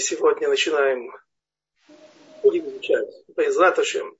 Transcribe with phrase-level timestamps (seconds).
[0.00, 1.12] сегодня начинаем,
[2.42, 4.16] будем изучать Байзраташем,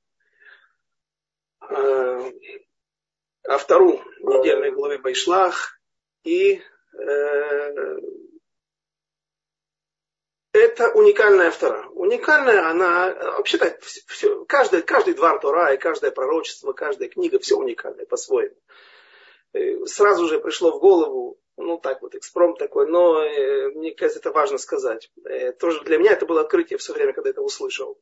[1.68, 2.32] э,
[3.44, 5.80] а вторую недельной главы Байшлах.
[6.22, 6.60] И
[6.92, 7.98] э,
[10.52, 11.86] это уникальная вторая.
[11.88, 18.06] Уникальная она, вообще-то, все, каждый, каждый двор Тора и каждое пророчество, каждая книга, все уникальное
[18.06, 18.56] по-своему.
[19.52, 24.20] Э, сразу же пришло в голову ну так вот, экспром такой, но э, мне кажется,
[24.20, 25.10] это важно сказать.
[25.24, 28.00] Э, тоже для меня это было открытие все время, когда это услышал.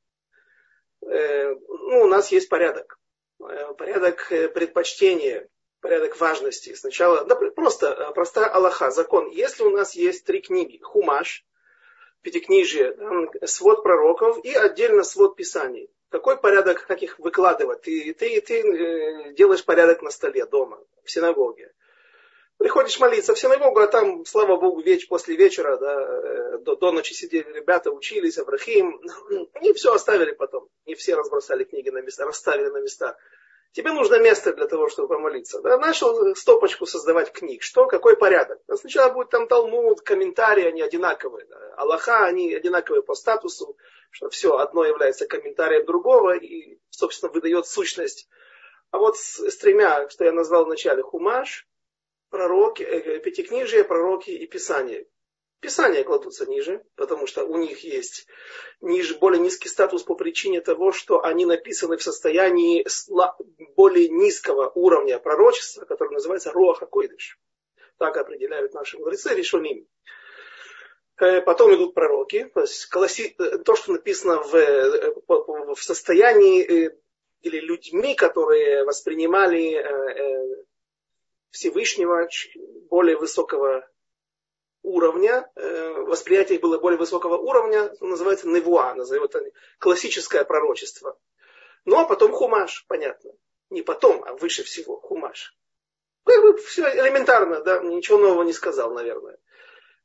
[1.03, 2.98] Э, ну, у нас есть порядок.
[3.41, 5.48] Э, порядок э, предпочтения,
[5.81, 6.75] порядок важности.
[6.75, 9.29] Сначала, да, просто э, простая Аллаха, закон.
[9.29, 11.45] Если у нас есть три книги, Хумаш,
[12.23, 15.89] Пятикнижие, да, свод пророков и отдельно свод писаний.
[16.09, 17.83] Какой порядок, как их выкладывать?
[17.83, 21.73] Ты, ты, ты э, делаешь порядок на столе дома, в синагоге.
[22.59, 26.91] Приходишь молиться в синагогу, а там, слава Богу, веч, после вечера, да, э, до, до
[26.91, 29.01] ночи сидели ребята, учились, Аврахим.
[29.62, 30.69] И все оставили потом.
[30.84, 33.17] Не все разбросали книги на места, расставили на места.
[33.73, 35.61] Тебе нужно место для того, чтобы помолиться.
[35.61, 35.79] Да?
[35.79, 37.62] Начал стопочку создавать книг.
[37.62, 37.86] Что?
[37.86, 38.59] Какой порядок?
[38.75, 41.47] Сначала будет там Талмуд, комментарии, они одинаковые.
[41.47, 41.75] Да?
[41.77, 43.77] Аллаха, они одинаковые по статусу.
[44.11, 48.29] Что все одно является комментарием другого и, собственно, выдает сущность.
[48.91, 51.69] А вот с, с тремя, что я назвал вначале, Хумаш,
[52.31, 55.07] пророки, э, пятикнижие, пророки и Писание.
[55.61, 58.27] Писания кладутся ниже, потому что у них есть
[58.81, 62.87] ниже, более низкий статус по причине того, что они написаны в состоянии
[63.75, 67.41] более низкого уровня пророчества, которое называется Руаха Койдыш.
[67.98, 69.89] Так определяют наши мудрецы, решоним.
[71.20, 73.35] Э, потом идут пророки, то есть класси...
[73.39, 76.92] Э, то, что написано в, в состоянии
[77.42, 79.75] или людьми, которые воспринимали
[81.59, 82.28] Всевышнего
[82.89, 83.84] более высокого
[84.84, 91.19] уровня, э, восприятие было более высокого уровня, называется невуа, назовут они, классическое пророчество.
[91.84, 93.33] Ну а потом хумаш, понятно.
[93.70, 95.53] Не потом, а выше всего, хумаш.
[96.24, 99.36] Как бы все элементарно, да, ничего нового не сказал, наверное.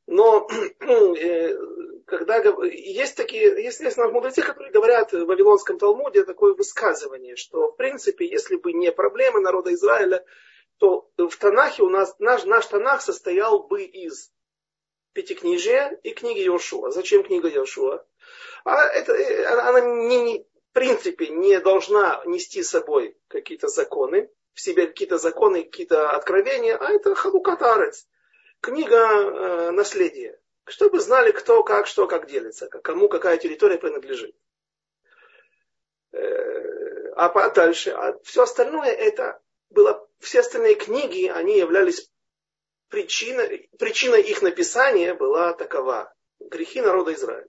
[0.08, 0.48] Но
[0.80, 1.56] э,
[2.04, 7.76] когда есть такие, есть, есть мудрецы, которые говорят в Вавилонском Талмуде такое высказывание, что в
[7.76, 10.24] принципе, если бы не проблемы народа Израиля,
[10.78, 14.30] то в Танахе у нас, наш, наш Танах состоял бы из
[15.12, 16.90] Пятикнижия и книги Йошуа.
[16.90, 18.04] Зачем книга Йошуа?
[18.64, 24.30] А это, э, она не, не, в принципе не должна нести с собой какие-то законы,
[24.54, 28.08] в себе какие-то законы, какие-то откровения, а это Халукатарец,
[28.60, 30.40] книга э, наследия.
[30.66, 34.34] Чтобы знали, кто, как, что, как делится, кому какая территория принадлежит.
[36.12, 42.10] Э, а дальше, а все остальное это было, все остальные книги, они являлись
[42.88, 46.12] причиной, причиной их написания была такова.
[46.40, 47.48] Грехи народа Израиля.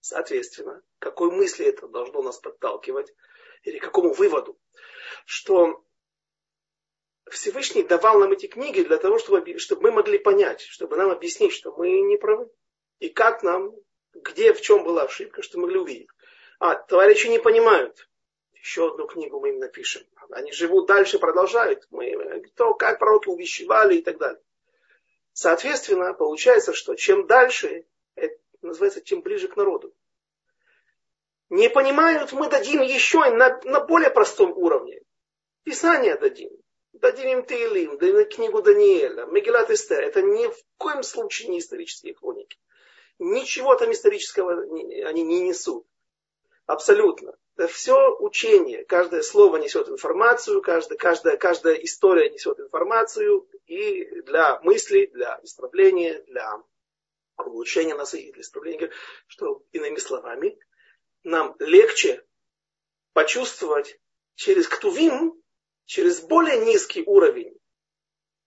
[0.00, 3.12] Соответственно, какой мысли это должно нас подталкивать,
[3.62, 4.58] или к какому выводу,
[5.24, 5.84] что
[7.30, 11.52] Всевышний давал нам эти книги для того, чтобы, чтобы мы могли понять, чтобы нам объяснить,
[11.52, 12.50] что мы не правы.
[12.98, 13.72] И как нам,
[14.14, 16.08] где, в чем была ошибка, что мы могли увидеть.
[16.58, 18.07] А, товарищи не понимают.
[18.68, 20.02] Еще одну книгу мы им напишем.
[20.30, 21.86] Они живут дальше, продолжают.
[21.90, 24.42] Мы, то, как пророки увещевали и так далее.
[25.32, 29.94] Соответственно, получается, что чем дальше, это называется, тем ближе к народу.
[31.48, 35.00] Не понимают, мы дадим еще на, на более простом уровне.
[35.62, 36.50] Писание дадим.
[36.92, 40.02] Дадим им Тейлим, дадим книгу Даниэля, Мегилат Эстер.
[40.02, 42.58] Это ни в коем случае не исторические хроники.
[43.18, 45.86] Ничего там исторического они не несут.
[46.66, 47.32] Абсолютно.
[47.66, 48.84] Все учение.
[48.84, 56.22] Каждое слово несет информацию, каждая, каждая, каждая история несет информацию и для мысли, для исправления,
[56.28, 56.62] для
[57.36, 58.92] улучшения нас и для исправления.
[59.26, 60.56] Что, иными словами,
[61.24, 62.24] нам легче
[63.12, 63.98] почувствовать
[64.36, 65.42] через ктувим,
[65.84, 67.58] через более низкий уровень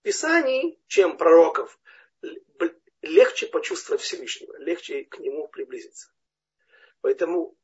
[0.04, 1.78] писаний, чем пророков,
[3.02, 6.14] легче почувствовать Всевышнего, легче к нему приблизиться.
[7.02, 7.58] Поэтому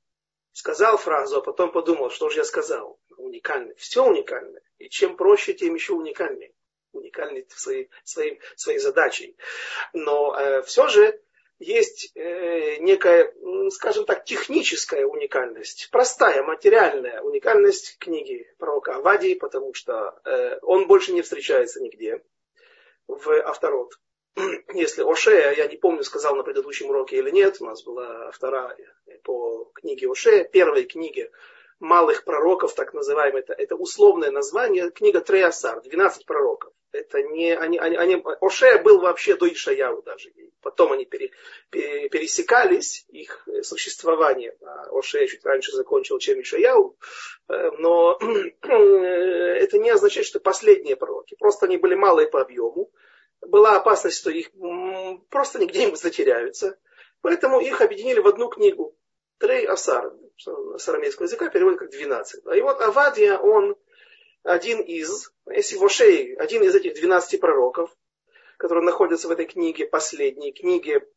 [0.57, 2.99] сказал фразу, а потом подумал, что же я сказал.
[3.17, 3.75] Уникальный.
[3.75, 4.63] Все уникальное.
[4.79, 6.51] И чем проще, тем еще уникальнее.
[6.93, 9.37] Уникальный своей, своей, своей задачей.
[9.93, 11.21] Но э, все же
[11.59, 13.31] есть э, некая,
[13.69, 21.13] скажем так, техническая уникальность, простая, материальная уникальность книги пророка Авадии, потому что э, он больше
[21.13, 22.23] не встречается нигде
[23.07, 23.93] в Авторот.
[24.73, 28.77] Если Оше, я не помню, сказал на предыдущем уроке или нет, у нас была вторая
[29.23, 31.31] по книге Оше, первой книге
[31.79, 36.73] малых пророков, так называемой, это, это условное название, книга Треясар, 12 пророков.
[36.91, 40.31] Это не, они, они, они, Ошея был вообще до Ишаяу даже.
[40.61, 41.31] Потом они пере,
[41.69, 44.55] пере, пересекались, их существование.
[44.61, 46.97] А Ошея чуть раньше закончил, чем Ишаяу.
[47.49, 48.17] Э, но
[48.61, 51.35] это не означает, что последние пророки.
[51.37, 52.89] Просто они были малые по объему.
[53.41, 54.49] Была опасность, что их
[55.29, 56.77] просто нигде-нибудь затеряются.
[57.21, 58.95] Поэтому их объединили в одну книгу.
[59.37, 62.43] Трей Асар, с арамейского языка переводит как 12.
[62.55, 63.75] И вот Авадия, он
[64.43, 67.95] один из, если Вошей, один из этих 12 пророков,
[68.57, 71.07] которые находятся в этой книге, последней книге,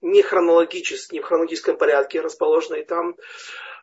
[0.00, 3.16] не хронологически, не в хронологическом порядке, расположенной там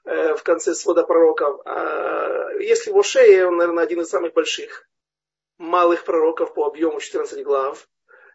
[0.06, 1.62] э, в конце свода пророков.
[1.66, 4.88] А если Вошей, он, наверное, один из самых больших
[5.58, 7.88] малых пророков по объему 14 глав.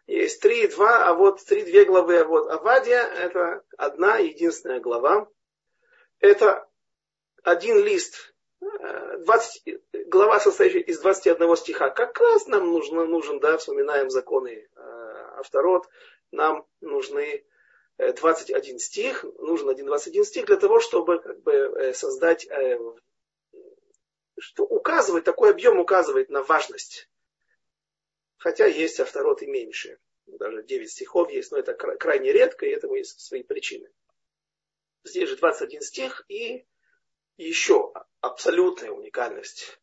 [0.05, 2.17] Есть три, два, а вот три, две главы.
[2.17, 5.27] А вот Авадия– это одна единственная глава.
[6.19, 6.67] Это
[7.43, 14.09] один лист 20, глава, состоящая из 21 стиха, как раз нам нужно, нужен, да, вспоминаем
[14.09, 14.79] законы э,
[15.37, 15.87] Авторот,
[16.31, 17.45] нам нужны
[17.97, 22.79] 21 стих, нужен один 21 стих для того, чтобы как бы, э, создать, э,
[24.39, 27.09] что указывает, такой объем указывает на важность.
[28.43, 29.99] Хотя есть Авторот и меньше.
[30.25, 33.89] Даже 9 стихов есть, но это крайне редко, и этому есть свои причины.
[35.05, 36.65] Здесь же 21 стих, и
[37.37, 39.79] еще абсолютная уникальность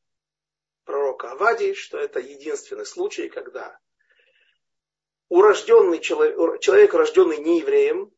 [0.85, 3.79] пророка Авадии, что это единственный случай, когда
[5.31, 8.13] урожденный человек, человек рожденный не евреем,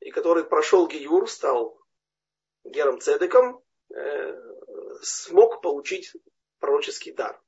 [0.00, 1.80] и который прошел Гиюр, стал
[2.64, 3.62] Гером Цедеком,
[3.94, 4.34] э,
[5.02, 6.16] смог получить
[6.58, 7.40] пророческий дар.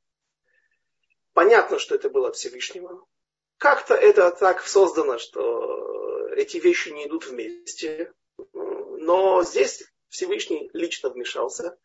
[1.35, 3.05] Понятно, что это было от Всевышнего.
[3.59, 8.13] Как-то это так создано, что эти вещи не идут вместе.
[8.53, 11.77] Но здесь Всевышний лично вмешался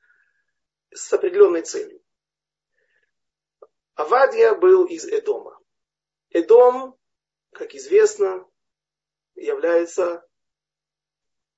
[0.92, 2.02] с определенной целью.
[3.96, 5.60] Авадия был из Эдома.
[6.30, 6.96] Эдом,
[7.52, 8.48] как известно,
[9.36, 10.26] является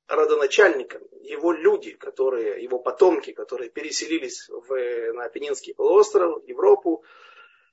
[0.08, 1.04] родоначальником.
[1.22, 7.04] Его люди, которые, его потомки, которые переселились в, на Апеннинский полуостров, Европу,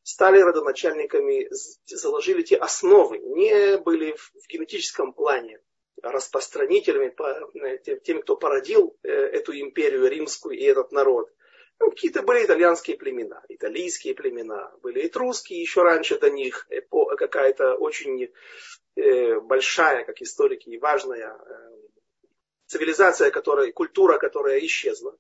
[0.08, 1.48] стали родоначальниками,
[1.84, 5.60] заложили те основы, не были в, генетическом плане
[6.02, 7.14] распространителями,
[7.62, 11.30] э, теми, кто породил э, эту империю римскую и этот народ.
[11.78, 16.66] Ну, какие-то были итальянские племена, италийские племена, были этрусские еще раньше до них,
[17.18, 18.32] какая-то очень
[18.96, 21.38] э, большая, как историки, и важная
[22.66, 25.18] цивилизация, которая, культура, которая исчезла.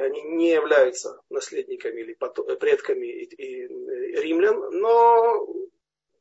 [0.00, 3.28] Они не являются наследниками или предками
[4.18, 5.46] римлян, но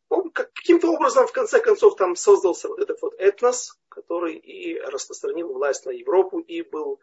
[0.09, 5.53] он каким-то образом, в конце концов, там создался вот этот вот этнос, который и распространил
[5.53, 6.99] власть на Европу, и был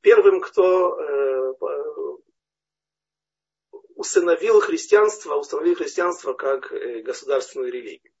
[0.00, 1.54] первым, кто э,
[3.94, 8.12] усыновил христианство, установил христианство как э, государственную религию.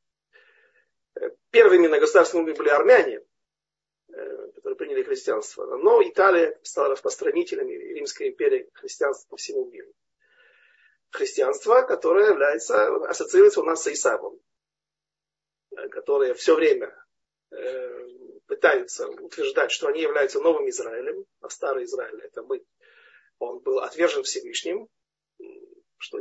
[1.16, 3.22] Э, первыми на государственном были армяне, э,
[4.60, 5.64] которые приняли христианство.
[5.76, 9.92] Но Италия стала распространителем Римской империи христианства по всему миру
[11.10, 14.40] христианство, которое является, ассоциируется у нас с Исавом,
[15.76, 16.94] э, которые все время
[17.50, 18.06] э,
[18.46, 22.64] пытаются утверждать, что они являются новым Израилем, а старый Израиль это мы.
[23.38, 24.88] Он был отвержен Всевышним,
[25.98, 26.18] что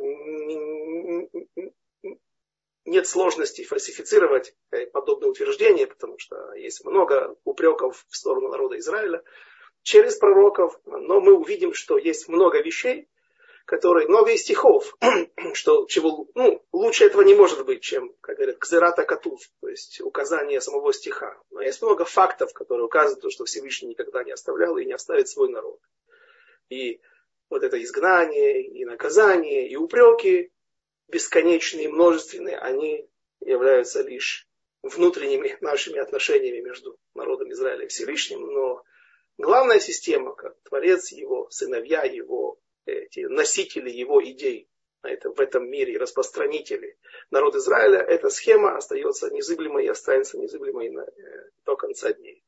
[2.89, 9.23] нет сложности фальсифицировать э, подобные утверждения, потому что есть много упреков в сторону народа Израиля
[9.83, 13.07] через пророков, но мы увидим, что есть много вещей,
[13.65, 14.97] который, много стихов,
[15.53, 20.01] что чего, ну, лучше этого не может быть, чем, как говорят, кзерата катув, то есть
[20.01, 21.37] указание самого стиха.
[21.51, 25.49] Но есть много фактов, которые указывают, что Всевышний никогда не оставлял и не оставит свой
[25.49, 25.79] народ.
[26.69, 26.99] И
[27.49, 30.51] вот это изгнание, и наказание, и упреки
[31.09, 33.09] бесконечные, множественные, они
[33.41, 34.47] являются лишь
[34.81, 38.83] внутренними нашими отношениями между народом Израиля и Всевышним, но
[39.37, 44.69] главная система, как Творец его, сыновья его, эти носители его идей
[45.01, 46.97] это, в этом мире, распространители
[47.31, 52.43] народ Израиля, эта схема остается незыблемой и останется незыблемой на, э, до конца дней.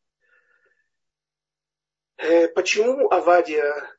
[2.17, 3.89] Э, почему Авадия,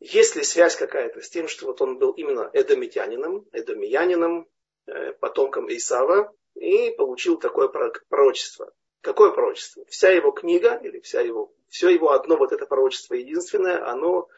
[0.00, 4.48] есть ли связь какая-то с тем, что вот он был именно эдомитянином, эдомиянином,
[4.86, 8.72] э, потомком Исава, и получил такое пророчество.
[9.00, 9.84] Какое пророчество?
[9.86, 14.28] Вся его книга, или вся его, все его одно вот это пророчество единственное, оно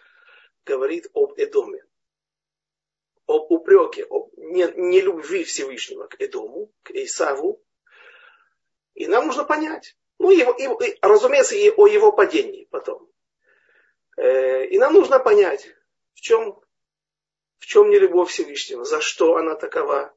[0.65, 1.85] говорит об Эдоме,
[3.27, 7.63] об упреке, об нелюбви Всевышнего к Эдому, к Исаву.
[8.95, 9.97] И нам нужно понять.
[10.19, 13.10] Ну, его, и, разумеется, и о его падении потом.
[14.17, 15.69] Э, и нам нужно понять,
[16.15, 16.61] в чем,
[17.59, 18.85] В чем не любовь Всевышнего?
[18.85, 20.13] За что она такова?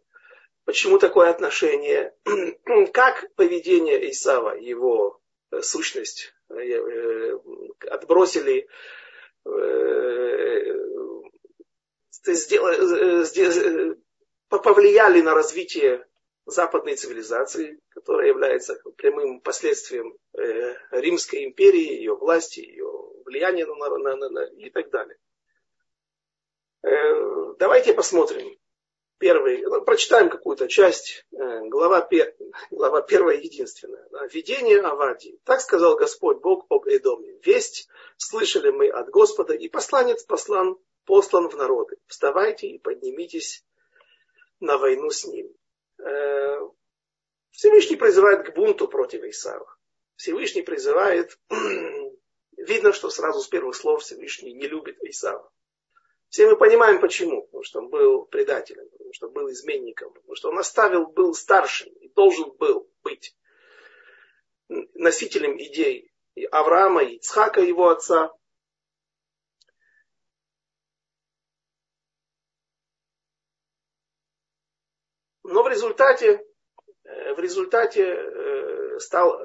[0.66, 2.16] Почему такое отношение?
[2.94, 5.22] Как поведение Исава, его
[5.52, 7.38] э, сущность, э,
[7.90, 8.68] отбросили,
[14.50, 16.08] повлияли на развитие
[16.46, 20.18] западной цивилизации, которая является прямым последствием
[20.92, 25.18] Римской империи, ее власти, ее влияния на, на, на, на, и так далее.
[27.58, 28.58] Давайте посмотрим,
[29.18, 32.36] первый, ну, прочитаем какую-то часть, э, глава, пер,
[32.72, 34.06] глава первая единственная.
[34.12, 35.40] Да, Видение Авадии.
[35.46, 37.40] Так сказал Господь Бог об Эдоме.
[37.46, 37.88] Весть
[38.18, 41.96] слышали мы от Господа, и посланец послан, послан в народы.
[42.08, 43.64] Вставайте и поднимитесь
[44.60, 45.50] на войну с ним.
[46.00, 46.60] Э,
[47.52, 49.74] Всевышний призывает к бунту против Исава.
[50.18, 51.40] Всевышний призывает,
[52.68, 55.52] видно, что сразу с первых слов Всевышний не любит Исава.
[56.30, 57.44] Все мы понимаем почему.
[57.44, 61.94] Потому что он был предателем, потому что был изменником, потому что он оставил, был старшим
[61.94, 63.36] и должен был быть
[64.68, 68.34] носителем идей и Авраама, и Ицхака, его отца.
[75.44, 76.44] Но в результате,
[77.04, 79.40] э, в результате э, стал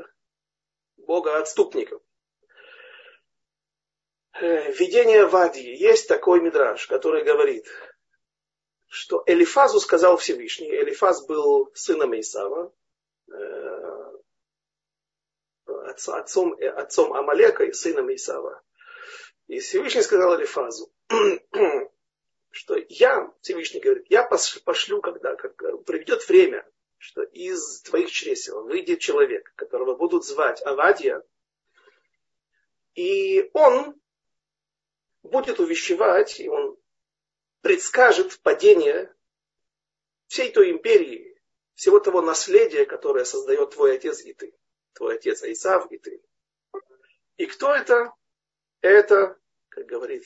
[0.97, 2.01] Бога отступником.
[4.41, 5.75] Э, видение Вадьи.
[5.77, 7.67] Есть такой мидраж, который говорит,
[8.87, 10.71] что Элифазу сказал Всевышний.
[10.71, 12.73] Элифаз был сыном Исава,
[13.33, 14.13] э,
[16.07, 18.63] отцом, э, отцом Амалека и сыном Исава.
[19.49, 20.93] И Всевышний сказал Элифазу,
[22.51, 26.65] что я, Всевышний говорит, я пошлю, когда как, приведет время,
[26.99, 31.25] что из твоих чресел выйдет человек, которого будут звать Авадия,
[32.95, 33.99] и он
[35.23, 36.77] будет увещевать, и он
[37.61, 39.15] предскажет падение
[40.27, 41.41] всей той империи,
[41.75, 44.55] всего того наследия, которое создает твой отец и ты.
[44.95, 46.23] Твой отец Исав и ты.
[47.37, 48.13] И кто это?
[48.81, 49.37] Это,
[49.69, 50.25] как говорит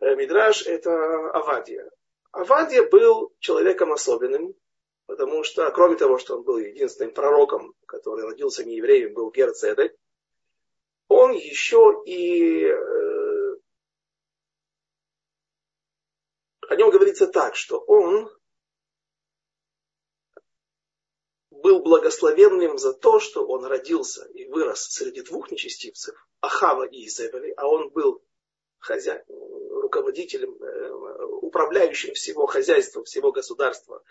[0.00, 1.90] э, Мидраш, это Авадия.
[2.32, 4.54] Авадия был человеком особенным,
[5.06, 9.94] потому что, кроме того, что он был единственным пророком, который родился не евреем, был Герцедек,
[11.08, 13.56] он еще и э,
[16.74, 18.28] о нем говорится так, что он
[21.50, 27.54] был благословенным за то, что он родился и вырос среди двух нечестивцев, Ахава и Изевели,
[27.56, 28.22] а он был
[28.78, 30.90] хозяин, руководителем, э,
[31.42, 34.02] управляющим всего хозяйства, всего государства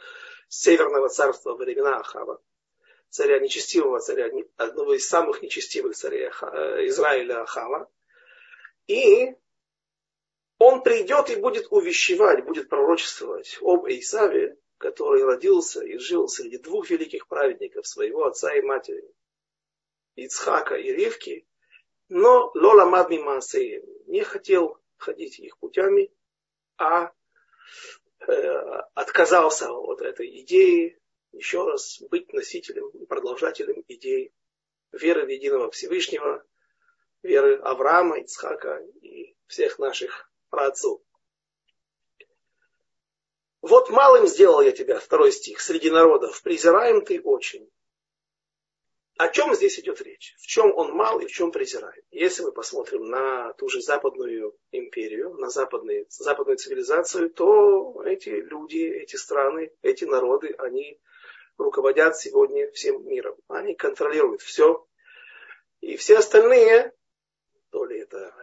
[0.48, 2.42] Северного царства времена Ахава,
[3.10, 7.92] царя нечестивого, царя, одного из самых нечестивых царей э, Израиля Ахава.
[8.88, 9.36] И
[10.64, 16.90] он придет и будет увещевать, будет пророчествовать об Исаве, который родился и жил среди двух
[16.90, 19.04] великих праведников, своего отца и матери,
[20.16, 21.46] Ицхака и Ривки,
[22.08, 26.14] но Лола Мадми Маасеем не хотел ходить их путями,
[26.78, 27.12] а
[28.26, 28.32] э,
[28.94, 30.98] отказался от этой идеи,
[31.34, 34.32] еще раз быть носителем и продолжателем идей
[34.94, 36.46] веры в единого Всевышнего,
[37.22, 41.04] веры Авраама, Ицхака и всех наших праотцу.
[43.62, 47.72] Вот малым сделал я тебя, второй стих, среди народов, презираем ты очень.
[49.18, 50.36] О чем здесь идет речь?
[50.38, 52.04] В чем он мал и в чем презираем?
[52.12, 58.78] Если мы посмотрим на ту же западную империю, на западные, западную цивилизацию, то эти люди,
[58.78, 61.00] эти страны, эти народы, они
[61.58, 63.38] руководят сегодня всем миром.
[63.48, 64.86] Они контролируют все.
[65.82, 66.94] И все остальные,
[67.72, 68.36] то ли это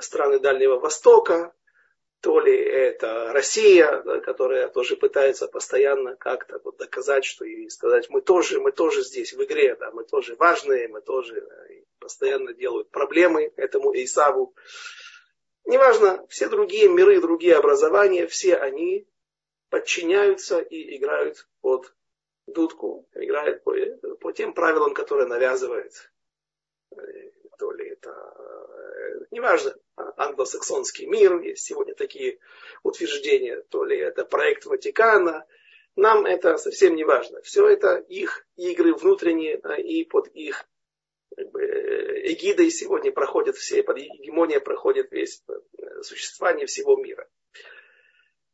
[0.00, 1.52] страны Дальнего Востока,
[2.22, 8.20] то ли это Россия, которая тоже пытается постоянно как-то вот доказать, что и сказать, мы
[8.20, 11.44] тоже, мы тоже здесь в игре, да, мы тоже важные, мы тоже
[11.98, 14.54] постоянно делают проблемы этому Исаву.
[15.64, 19.08] Неважно, все другие миры, другие образования, все они
[19.68, 21.92] подчиняются и играют под
[22.46, 23.74] дудку, играют по,
[24.20, 26.12] по тем правилам, которые навязывает
[26.96, 27.30] э,
[27.62, 28.12] то ли это
[29.30, 29.72] неважно,
[30.16, 32.40] англосаксонский мир, есть сегодня такие
[32.82, 35.46] утверждения, то ли это проект Ватикана,
[35.94, 37.40] нам это совсем не важно.
[37.42, 40.64] Все это их игры внутренние а, и под их
[41.36, 47.28] как бы, эгидой сегодня проходят все, под гегемония проходит весь э, существование всего мира.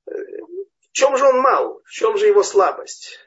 [0.05, 1.81] Э, в чем же он мал?
[1.87, 3.19] В чем же его слабость?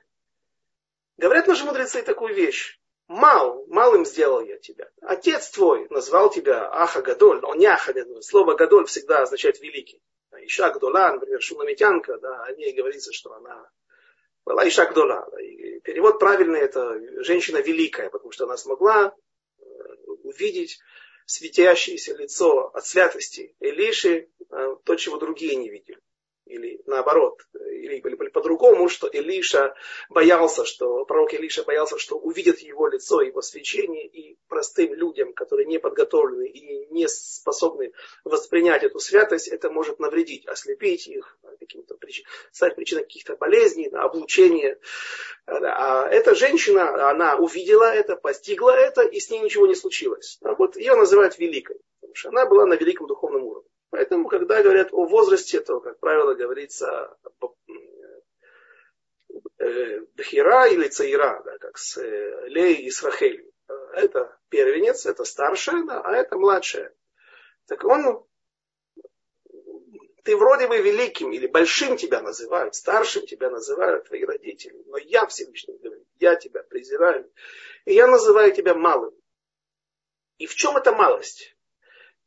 [1.17, 2.79] Говорят наши мудрецы такую вещь.
[3.11, 4.89] Мал, малым сделал я тебя.
[5.01, 8.23] Отец твой назвал тебя Аха Гадоль, но не Аха Гадоль.
[8.23, 10.01] Слово Гадоль всегда означает великий.
[10.43, 13.69] Иша Гдола, например, Шунамитянка, да, о ней говорится, что она
[14.45, 15.29] была Иша Гдола.
[15.83, 19.13] Перевод правильный это женщина великая, потому что она смогла
[19.59, 19.63] э,
[20.23, 20.79] увидеть
[21.25, 25.99] светящееся лицо от святости Элиши, э, то, чего другие не видели
[26.45, 27.41] или наоборот,
[27.81, 29.75] или, или, или по-другому, что Илиша
[30.09, 35.65] боялся, что пророк Илиша боялся, что увидят его лицо, его свечение, и простым людям, которые
[35.65, 42.25] не подготовлены и не способны воспринять эту святость, это может навредить, ослепить их, каким-то причин,
[42.51, 44.77] стать причиной каких-то болезней, облучения.
[45.45, 50.37] А эта женщина, она увидела это, постигла это, и с ней ничего не случилось.
[50.43, 53.69] А вот ее называют великой, потому что она была на великом духовном уровне.
[53.91, 57.17] Поэтому, когда говорят о возрасте, то, как правило, говорится
[60.15, 63.51] Бхира или Цаира, да, как с э, Лей и с Рахелью.
[63.93, 66.93] Это первенец, это старшая, да, а это младшая.
[67.67, 68.25] Так он,
[70.23, 75.25] ты вроде бы великим или большим тебя называют, старшим тебя называют твои родители, но я
[75.27, 77.31] Всевышний говорю, я тебя презираю,
[77.85, 79.13] и я называю тебя малым.
[80.37, 81.55] И в чем эта малость?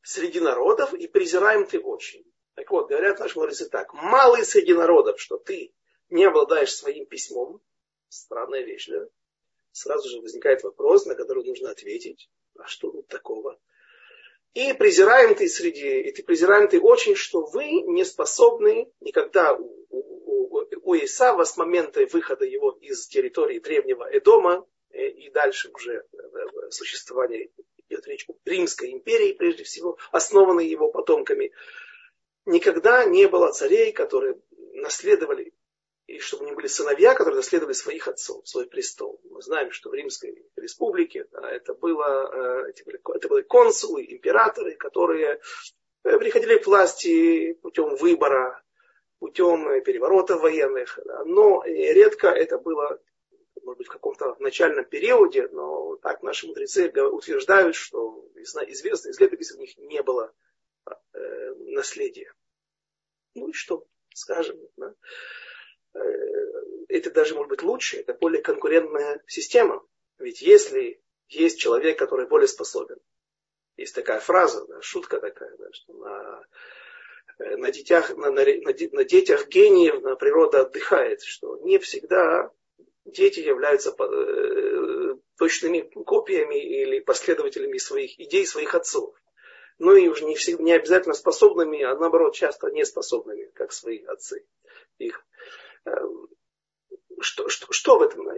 [0.04, 2.24] среди народов, и презираем ты очень.
[2.54, 3.92] Так вот, говорят наши мудрецы так.
[3.94, 5.74] Малый среди народов, что ты
[6.14, 7.60] не обладаешь своим письмом.
[8.08, 9.06] Странная вещь, да?
[9.72, 12.30] Сразу же возникает вопрос, на который нужно ответить.
[12.56, 13.58] А что тут такого?
[14.54, 19.86] И презираем ты среди, и ты презираем ты очень, что вы не способны никогда у,
[19.90, 25.94] у, у, Исава с момента выхода его из территории древнего Эдома э, и дальше уже
[25.94, 27.50] э, существования
[27.88, 31.50] идет речь о Римской империи, прежде всего, основанной его потомками,
[32.46, 34.40] никогда не было царей, которые
[34.74, 35.52] наследовали,
[36.06, 39.20] и чтобы не были сыновья, которые наследовали своих отцов, свой престол.
[39.30, 44.04] Мы знаем, что в Римской республике да, это, было, э, это, были, это были консулы,
[44.04, 45.40] императоры, которые
[46.04, 48.62] э, приходили к власти путем выбора,
[49.18, 53.00] путем переворотов военных, но редко это было
[53.62, 59.54] может быть, в каком-то начальном периоде, но так наши мудрецы утверждают, что известно, из летописи
[59.54, 60.32] у них не было
[60.86, 62.32] э, наследия.
[63.34, 64.94] Ну и что, скажем, да?
[65.94, 66.00] Э,
[66.88, 69.82] это даже может быть лучше, это более конкурентная система.
[70.18, 72.98] Ведь если есть человек, который более способен,
[73.76, 76.46] есть такая фраза, да, шутка такая, да, что на,
[77.38, 82.50] э, на, детях, на, на, на детях гениев на природа отдыхает, что не всегда
[83.04, 89.14] дети являются э, точными копиями или последователями своих идей, своих отцов.
[89.78, 94.46] Ну и уже не, всегда, не обязательно способными, а наоборот часто неспособными, как свои отцы.
[94.98, 95.26] Их.
[95.86, 96.28] Эм,
[97.20, 98.28] что, что, что в этом?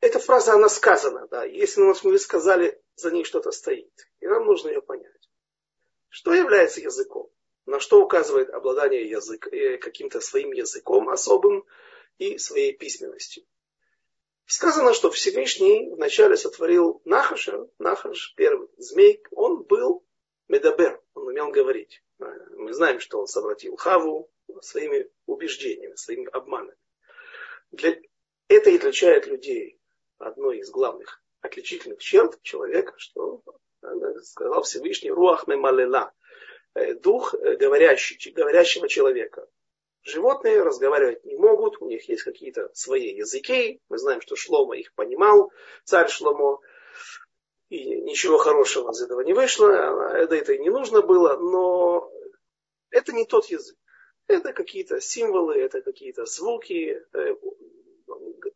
[0.00, 1.26] Эта фраза, она сказана.
[1.28, 1.44] Да?
[1.44, 3.92] Если мы сказали, за ней что-то стоит.
[4.20, 5.28] И нам нужно ее понять.
[6.08, 7.30] Что является языком?
[7.66, 11.64] На что указывает обладание язык, э, каким-то своим языком особым
[12.18, 13.44] и своей письменностью?
[14.46, 20.04] Сказано, что Всевышний вначале сотворил Нахаша, Нахаш, первый змей, он был
[20.48, 22.02] медабер, он умел говорить.
[22.18, 26.76] Мы знаем, что он совратил Хаву своими убеждениями, своими обманами.
[27.72, 27.96] Для...
[28.48, 29.80] Это и отличает людей
[30.18, 33.42] одной из главных отличительных черт человека, что
[34.22, 36.12] сказал Всевышний Руах Мемалела,
[36.74, 39.46] э, дух э, говорящий, говорящего человека.
[40.02, 43.80] Животные разговаривать не могут, у них есть какие-то свои языки.
[43.88, 45.52] Мы знаем, что Шлома их понимал,
[45.84, 46.60] царь Шломо.
[47.68, 49.68] И ничего хорошего из этого не вышло,
[50.14, 52.12] это, это и не нужно было, но
[52.90, 53.76] это не тот язык.
[54.26, 57.34] Это какие-то символы, это какие-то звуки, э,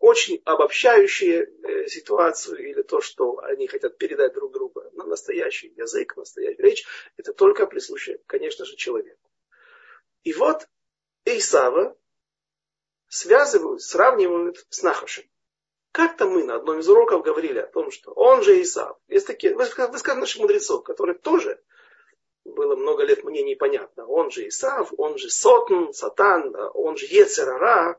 [0.07, 4.85] очень обобщающие э, ситуацию или то, что они хотят передать друг другу.
[4.93, 9.29] на настоящий язык, настоящая речь, это только присуще, конечно же, человеку.
[10.23, 10.69] И вот
[11.25, 11.97] Исава
[13.09, 15.25] связывают, сравнивают с Нахашем.
[15.91, 18.97] Как-то мы на одном из уроков говорили о том, что он же Исав.
[19.09, 21.61] Есть такие высказывания наших мудрецов, которые тоже
[22.45, 24.07] было много лет мне непонятно.
[24.07, 27.99] Он же Исав, он же Сотн, Сатан, он же Ецерара,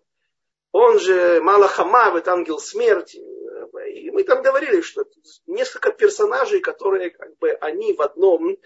[0.78, 3.18] он же Малахамав, это ангел смерти.
[3.90, 5.06] И мы там говорили, что
[5.48, 8.58] несколько персонажей, которые как бы они в одном,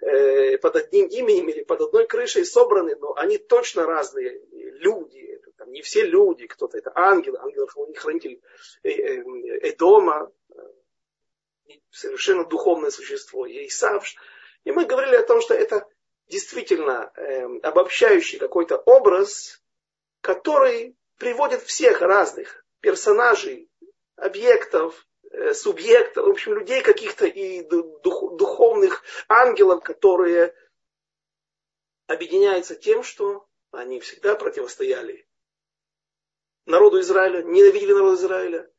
[0.00, 4.42] э, под одним именем или под одной крышей собраны, но они точно разные
[4.80, 5.18] люди.
[5.18, 8.40] Это, там, не все люди, кто-то это ангел, ангел хранитель
[8.82, 14.04] э, э, Эдома, э, совершенно духовное существо, и Исав.
[14.64, 15.86] И мы говорили о том, что это
[16.26, 19.62] действительно э, обобщающий какой-то образ,
[20.20, 23.70] который приводит всех разных персонажей
[24.16, 30.54] объектов, э, субъектов, в общем, людей каких-то и дух, духовных ангелов, которые
[32.06, 35.28] объединяются тем, что они всегда противостояли
[36.64, 38.70] народу Израиля, ненавидели народ Израиля.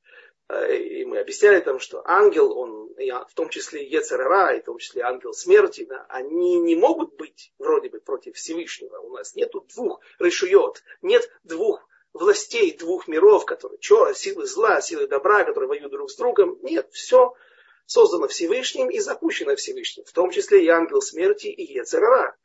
[0.50, 2.90] Э, и мы объясняли там, что ангел, он,
[3.30, 7.54] в том числе Ецерара, и в том числе ангел смерти, да, они не могут быть
[7.60, 8.98] вроде бы против Всевышнего.
[8.98, 15.08] У нас нет двух решует, нет двух властей двух миров, которые что, силы зла, силы
[15.08, 16.58] добра, которые воюют друг с другом.
[16.62, 17.34] Нет, все
[17.86, 22.36] создано Всевышним и запущено Всевышним, в том числе и ангел смерти и Ецерара.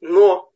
[0.00, 0.52] Но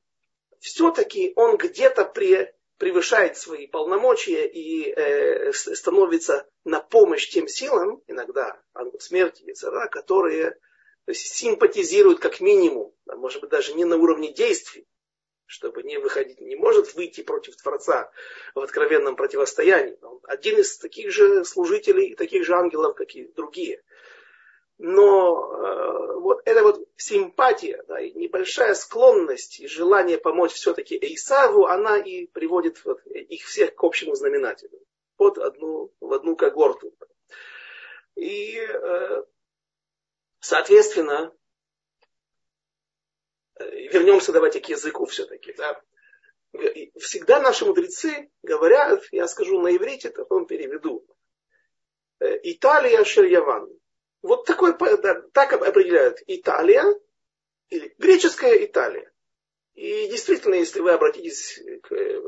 [0.61, 8.61] все-таки он где-то при, превышает свои полномочия и э, становится на помощь тем силам, иногда
[8.75, 10.57] ангел смерти, Ецерара, которые
[11.11, 14.87] симпатизируют как минимум, может быть даже не на уровне действий,
[15.53, 18.11] чтобы не выходить, не может выйти против Творца
[18.55, 19.99] в откровенном противостоянии.
[20.01, 23.83] Он один из таких же служителей, таких же ангелов, как и другие.
[24.79, 31.67] Но э, вот эта вот симпатия, да, и небольшая склонность и желание помочь все-таки Исаву,
[31.67, 34.81] она и приводит вот, их всех к общему знаменателю.
[35.19, 36.95] Под одну, в одну когорту.
[38.15, 39.23] И, э,
[40.41, 41.31] соответственно,
[43.59, 45.53] вернемся давайте к языку все-таки.
[45.55, 45.81] Да.
[46.99, 51.07] Всегда наши мудрецы говорят, я скажу на иврите, потом переведу.
[52.21, 53.69] Э, Италия Шельяван.
[54.21, 56.85] Вот такой, да, так определяют Италия
[57.71, 59.11] или греческая Италия.
[59.75, 62.23] И действительно, если вы обратитесь к, э,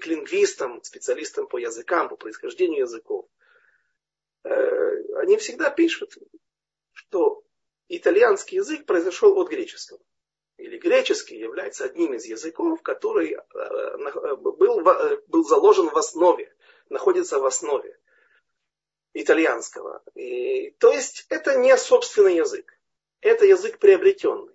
[0.00, 3.28] к лингвистам, специалистам по языкам, по происхождению языков,
[4.44, 4.50] э,
[5.16, 6.16] они всегда пишут,
[6.92, 7.42] что
[7.88, 10.00] итальянский язык произошел от греческого
[10.60, 13.96] или греческий является одним из языков, который э,
[14.36, 16.54] был, э, был заложен в основе,
[16.88, 17.98] находится в основе
[19.14, 20.02] итальянского.
[20.14, 22.78] И, то есть это не собственный язык,
[23.20, 24.54] это язык приобретенный.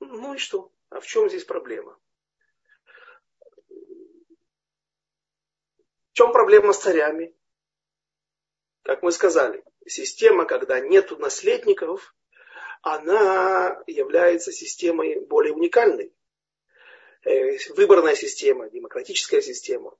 [0.00, 0.70] Ну и что?
[0.90, 1.98] А в чем здесь проблема?
[6.10, 7.34] В чем проблема с царями?
[8.82, 12.14] Как мы сказали, система, когда нет наследников,
[12.82, 16.12] она является системой более уникальной.
[17.24, 19.94] Э, выборная система, демократическая система.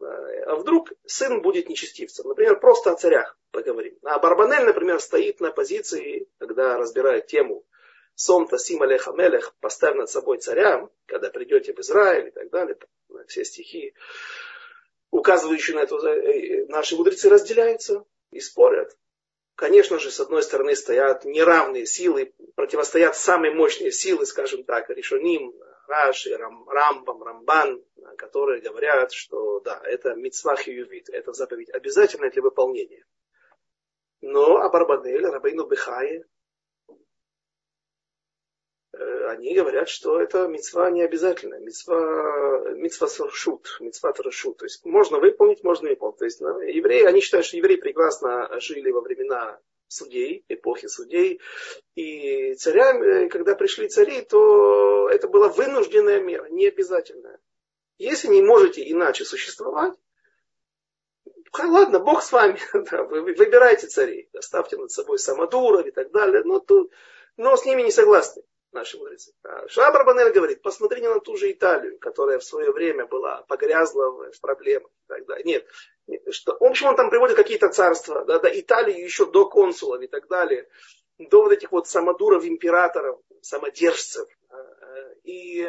[0.47, 2.27] А вдруг сын будет нечестивцем?
[2.27, 3.97] Например, просто о царях поговорим.
[4.03, 7.65] А Барбанель, например, стоит на позиции, когда разбирает тему
[8.17, 12.77] Сом Тасим Мелех, поставь над собой царя, когда придете в Израиль и так далее,
[13.29, 13.95] все стихи,
[15.13, 18.97] указывающие на это, э, наши мудрецы разделяются и спорят.
[19.55, 25.55] Конечно же, с одной стороны стоят неравные силы, противостоят самые мощные силы, скажем так, Ришоним,
[25.87, 27.85] Раши, Рам, Рамбам, Рамбан,
[28.17, 33.05] которые говорят, что да, это митцвах ювит, это заповедь обязательная для выполнения.
[34.23, 36.25] Но Абарбанель, Рабейну Бехае,
[38.95, 41.55] они говорят, что это мецва не обязательно.
[41.55, 44.59] Мецва, мецва шут, мецва тарашут.
[44.59, 46.19] То есть можно выполнить, можно не выполнить.
[46.19, 51.41] То есть ну, евреи, они считают, что евреи прекрасно жили во времена судей, эпохи судей.
[51.95, 57.39] И царям, э, когда пришли цари, то это была вынужденная мера, не обязательная.
[57.99, 59.95] Если не можете иначе существовать,
[61.59, 62.59] ладно, Бог с вами,
[62.91, 66.91] да, вы выбирайте царей, оставьте над собой самодуров и так далее, но, тут,
[67.37, 69.33] но с ними не согласны наши мудрецы.
[69.45, 74.11] А Шабар Банель говорит, посмотри на ту же Италию, которая в свое время была погрязла
[74.11, 75.45] в проблемах и так далее.
[76.07, 80.01] Нет, что, в общем, он там приводит какие-то царства, да, да, Италию еще до консулов
[80.03, 80.69] и так далее,
[81.19, 84.29] до вот этих вот самодуров, императоров, самодержцев.
[85.25, 85.69] И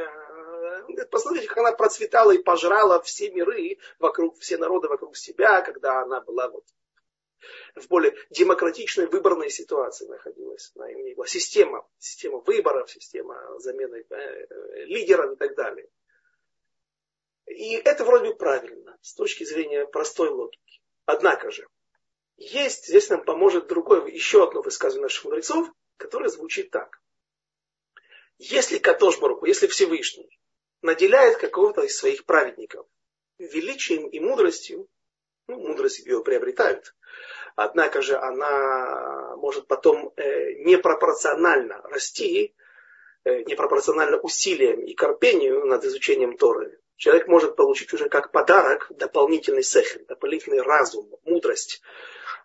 [1.12, 6.22] посмотрите, как она процветала и пожрала все миры вокруг, все народы вокруг себя, когда она
[6.22, 6.64] была вот
[7.76, 10.72] в более демократичной выборной ситуации находилась.
[10.76, 15.90] У нее была система, система выборов, система замены э, лидеров и так далее.
[17.48, 20.82] И это вроде правильно с точки зрения простой логики.
[21.06, 21.68] Однако же,
[22.38, 27.02] есть, здесь нам поможет другое, еще одно высказывание наших мудрецов, которое звучит так.
[28.38, 30.40] Если Катош Баруху, если Всевышний
[30.82, 32.88] наделяет какого-то из своих праведников
[33.38, 34.88] величием и мудростью,
[35.48, 36.96] ну, мудрость ее приобретают,
[37.56, 42.56] однако же она может потом э, непропорционально расти,
[43.24, 46.80] э, непропорционально усилиям и корпению над изучением Торы.
[46.96, 51.82] Человек может получить уже как подарок дополнительный сехель, дополнительный разум, мудрость.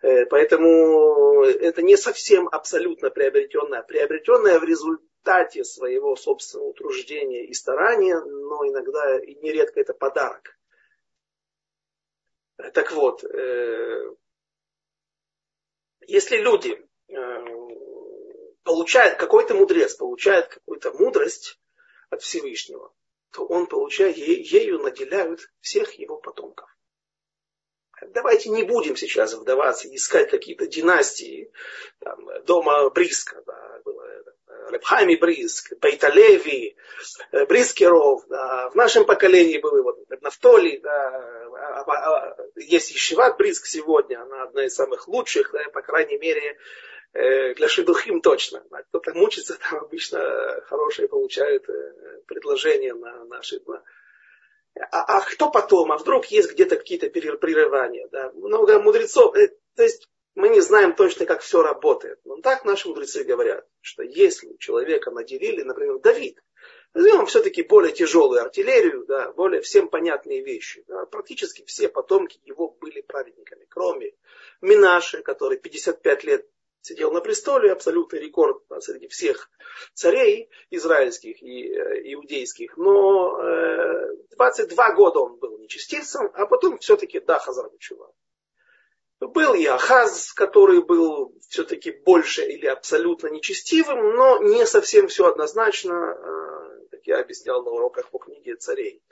[0.03, 8.21] Э, поэтому это не совсем абсолютно приобретенное, приобретенное в результате своего собственного утруждения и старания,
[8.21, 10.57] но иногда и нередко это подарок.
[12.75, 13.23] Так вот,
[16.09, 16.75] если люди
[17.09, 17.15] э,
[18.65, 21.61] получают, какой-то мудрец получает какую-то мудрость
[22.09, 22.93] от Всевышнего,
[23.31, 26.75] то он получает, ею наделяют всех его потомков.
[28.09, 31.51] Давайте не будем сейчас вдаваться, искать какие-то династии,
[32.01, 34.05] там, дома Бриска, да, было
[34.71, 36.77] Рабхайми Бриск, Бейталеви,
[37.33, 43.37] э, Брискеров, да, в нашем поколении был вот Нафтоли, да, а, а, а, есть Ешиват
[43.39, 46.59] Бриск сегодня, она одна из самых лучших, да, по крайней мере,
[47.13, 48.63] э, для шедухим точно.
[48.89, 53.83] Кто-то мучится, там обычно хорошие получают э, предложения на наши на,
[54.91, 55.93] а, а кто потом?
[55.93, 58.09] А вдруг есть где-то какие-то прерывания?
[58.11, 58.33] Да?
[58.33, 59.35] Много мудрецов.
[59.77, 62.21] То есть мы не знаем точно, как все работает.
[62.25, 66.41] Но так наши мудрецы говорят, что если человека наделили, например, Давид,
[66.95, 70.85] возьмем все-таки более тяжелую артиллерию, да, более всем понятные вещи.
[70.87, 74.13] Да, практически все потомки его были праведниками, кроме
[74.61, 76.47] Минаши, который 55 лет
[76.81, 79.51] сидел на престоле, абсолютный рекорд среди всех
[79.95, 82.77] царей израильских и э, иудейских.
[82.77, 88.13] Но э, 22 года он был нечестивцем, а потом все-таки да, Хазарбачува.
[89.21, 95.93] Был и Ахаз, который был все-таки больше или абсолютно нечестивым, но не совсем все однозначно,
[95.93, 99.03] э, как я объяснял на уроках по книге царей.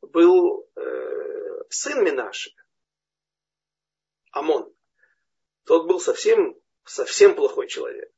[0.00, 2.50] Был э, сын Минаши,
[4.32, 4.72] Амон.
[5.64, 8.10] Тот был совсем, совсем плохой человек.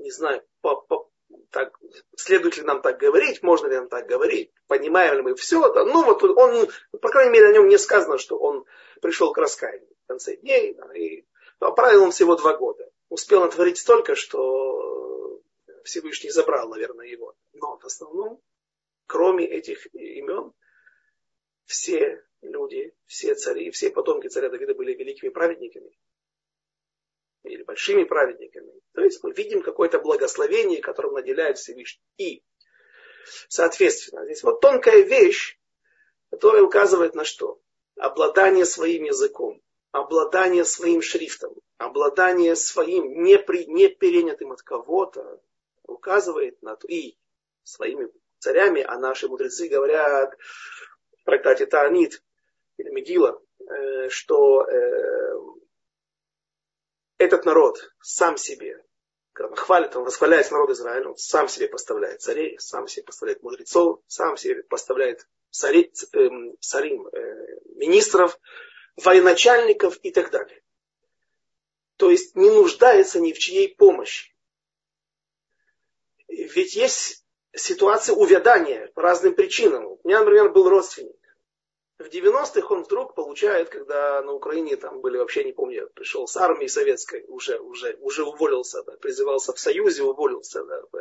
[0.00, 1.10] Не знаю, по, по,
[1.50, 1.76] так,
[2.16, 5.84] следует ли нам так говорить, можно ли нам так говорить, понимаем ли мы все это.
[5.84, 6.68] Ну вот он,
[7.00, 8.64] по крайней мере, о нем не сказано, что он
[9.00, 11.24] пришел к раскаянию в конце дней, да, и
[11.58, 12.88] правил он всего два года.
[13.08, 15.40] Успел натворить столько, что
[15.84, 17.34] Всевышний забрал, наверное, его.
[17.52, 18.40] Но в основном,
[19.06, 20.52] кроме этих имен,
[21.64, 25.90] все люди, все цари, все потомки царя Давида были великими праведниками
[27.48, 28.72] или большими праведниками.
[28.92, 32.04] То есть мы видим какое-то благословение, которым наделяет Всевышний.
[32.18, 32.42] И,
[33.48, 35.58] соответственно, здесь вот тонкая вещь,
[36.30, 37.60] которая указывает на что?
[37.96, 39.62] Обладание своим языком
[39.96, 45.40] обладание своим шрифтом, обладание своим не, при, не перенятым от кого-то,
[45.84, 47.16] указывает на то, и
[47.62, 50.36] своими царями, а наши мудрецы говорят
[51.18, 52.22] в трактате Таанит
[52.76, 55.34] или Мегила, э, что э,
[57.18, 58.82] этот народ сам себе,
[59.32, 64.00] когда хвалит, он восхваляет народ Израиля, он сам себе поставляет царей, сам себе поставляет мудрецов,
[64.06, 66.28] сам себе поставляет царей, э,
[66.60, 68.38] царим, э, министров,
[68.96, 70.62] военачальников и так далее.
[71.96, 74.34] То есть не нуждается ни в чьей помощи.
[76.28, 77.24] Ведь есть
[77.54, 79.86] ситуация увядания по разным причинам.
[79.86, 81.16] У меня, например, был родственник.
[81.98, 86.36] В 90-х он вдруг получает, когда на Украине там были, вообще не помню, пришел с
[86.36, 90.98] армии советской, уже, уже, уже уволился, да, призывался в Союзе, уволился да, в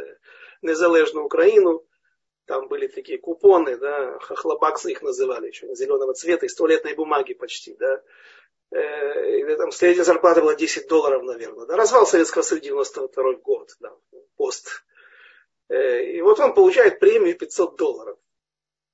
[0.61, 1.85] незалежную Украину.
[2.45, 7.75] Там были такие купоны, да, хохлобаксы их называли еще, зеленого цвета, из туалетной бумаги почти,
[7.75, 8.01] да.
[8.71, 11.65] Э, и там средняя зарплата была 10 долларов, наверное.
[11.65, 11.75] Да.
[11.75, 13.93] Развал Советского Союза 92 год, да,
[14.37, 14.85] пост.
[15.67, 18.17] Э, и вот он получает премию 500 долларов.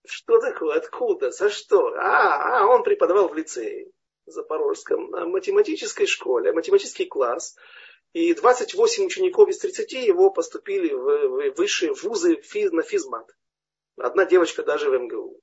[0.05, 0.77] Что такое?
[0.77, 1.31] Откуда?
[1.31, 1.93] За что?
[1.95, 3.91] А, а он преподавал в лицее
[4.25, 7.55] Запорожском, на математической школе, математический класс.
[8.13, 13.29] И 28 учеников из 30 его поступили в высшие вузы на физмат.
[13.97, 15.39] Одна девочка даже в МГУ.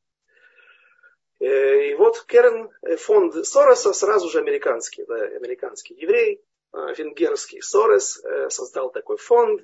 [1.40, 6.42] Э, и вот Керн, э, фонд Сороса, сразу же американский, да, американский еврей,
[6.74, 9.62] э, венгерский Сорос, создал такой фонд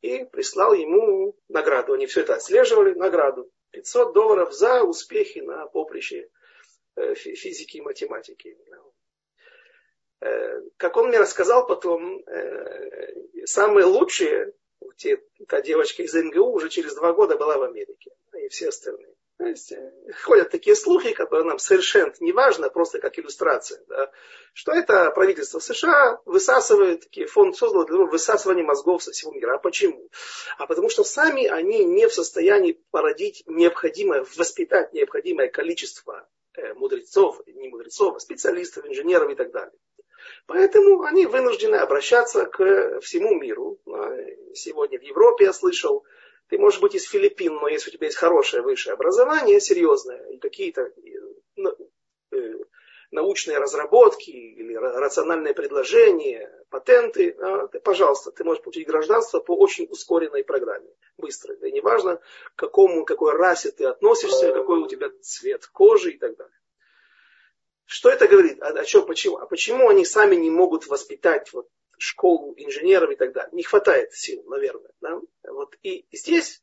[0.00, 1.94] и прислал ему награду.
[1.94, 3.50] Они все это отслеживали, награду.
[3.74, 6.30] 500 долларов за успехи на поприще
[7.16, 8.56] физики и математики.
[10.76, 12.24] Как он мне рассказал потом,
[13.44, 14.52] самые лучшие,
[15.48, 19.13] та девочка из МГУ уже через два года была в Америке и все остальные.
[19.36, 19.92] То есть, э,
[20.22, 24.12] ходят такие слухи, которые нам совершенно не важно, просто как иллюстрация, да,
[24.52, 29.56] что это правительство США высасывает, такие фонд создал для высасывания мозгов со всего мира.
[29.56, 30.08] А почему?
[30.56, 37.40] А потому что сами они не в состоянии породить необходимое, воспитать необходимое количество э, мудрецов,
[37.46, 39.76] не мудрецов, а специалистов, инженеров и так далее.
[40.46, 43.78] Поэтому они вынуждены обращаться к всему миру.
[44.54, 46.04] Сегодня в Европе я слышал,
[46.48, 50.38] ты можешь быть из Филиппин, но если у тебя есть хорошее высшее образование, серьезное, и
[50.38, 50.92] какие-то
[51.56, 51.74] ну,
[52.32, 52.54] э,
[53.10, 60.44] научные разработки или рациональные предложения, патенты, а, пожалуйста, ты можешь получить гражданство по очень ускоренной
[60.44, 61.54] программе, быстро.
[61.54, 66.36] И неважно, к какому, какой расе ты относишься, какой у тебя цвет кожи и так
[66.36, 66.60] далее.
[67.86, 68.60] Что это говорит?
[68.62, 69.36] О, о чем, почему?
[69.36, 73.50] А почему они сами не могут воспитать вот школу инженеров и так далее.
[73.52, 74.92] Не хватает сил, наверное.
[75.00, 75.20] Да?
[75.48, 75.76] Вот.
[75.82, 76.62] И здесь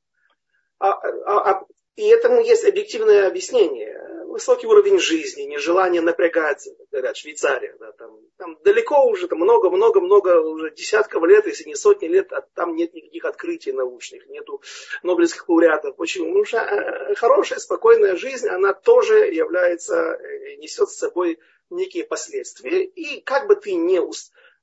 [0.81, 1.65] а, а, а,
[1.95, 3.99] И этому есть объективное объяснение.
[4.25, 7.75] Высокий уровень жизни, нежелание напрягаться, говорят, Швейцария.
[7.79, 12.41] Да, там, там далеко уже, там много-много-много, уже десятков лет, если не сотни лет, а
[12.55, 14.63] там нет никаких открытий научных, нету
[15.03, 15.97] нобелевских лауреатов.
[15.97, 16.27] Почему?
[16.27, 21.39] Потому что э, хорошая, спокойная жизнь, она тоже является, э, несет с собой
[21.69, 22.85] некие последствия.
[22.85, 23.99] И как бы ты не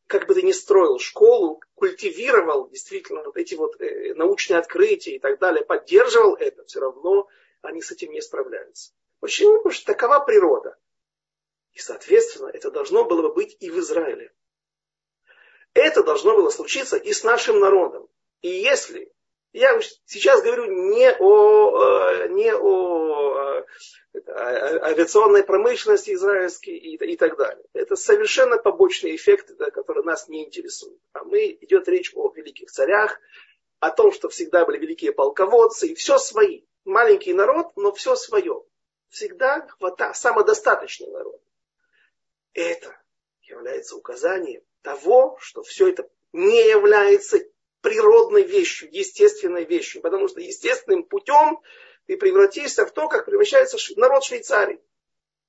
[0.08, 5.18] как бы ты ни строил школу, культивировал действительно вот эти вот э, научные открытия и
[5.18, 7.28] так далее, поддерживал это, все равно
[7.60, 8.92] они с этим не справляются.
[9.20, 9.58] Почему?
[9.58, 10.76] Потому что такова природа.
[11.74, 14.32] И, соответственно, это должно было бы быть и в Израиле.
[15.74, 18.08] Это должно было случиться и с нашим народом.
[18.40, 19.12] И если
[19.52, 23.64] я сейчас говорю не о, э, не о
[24.12, 27.64] э, авиационной промышленности израильской и, и так далее.
[27.72, 31.00] Это совершенно побочный эффект, который нас не интересует.
[31.12, 33.18] А мы идет речь о великих царях,
[33.80, 36.64] о том, что всегда были великие полководцы, и все свои.
[36.84, 38.64] Маленький народ, но все свое.
[39.08, 41.40] Всегда хвата, самодостаточный народ.
[42.52, 42.94] Это
[43.42, 47.40] является указанием того, что все это не является
[47.88, 50.02] природной вещью, естественной вещью.
[50.02, 51.60] Потому что естественным путем
[52.06, 54.80] ты превратишься в то, как превращается народ Швейцарии.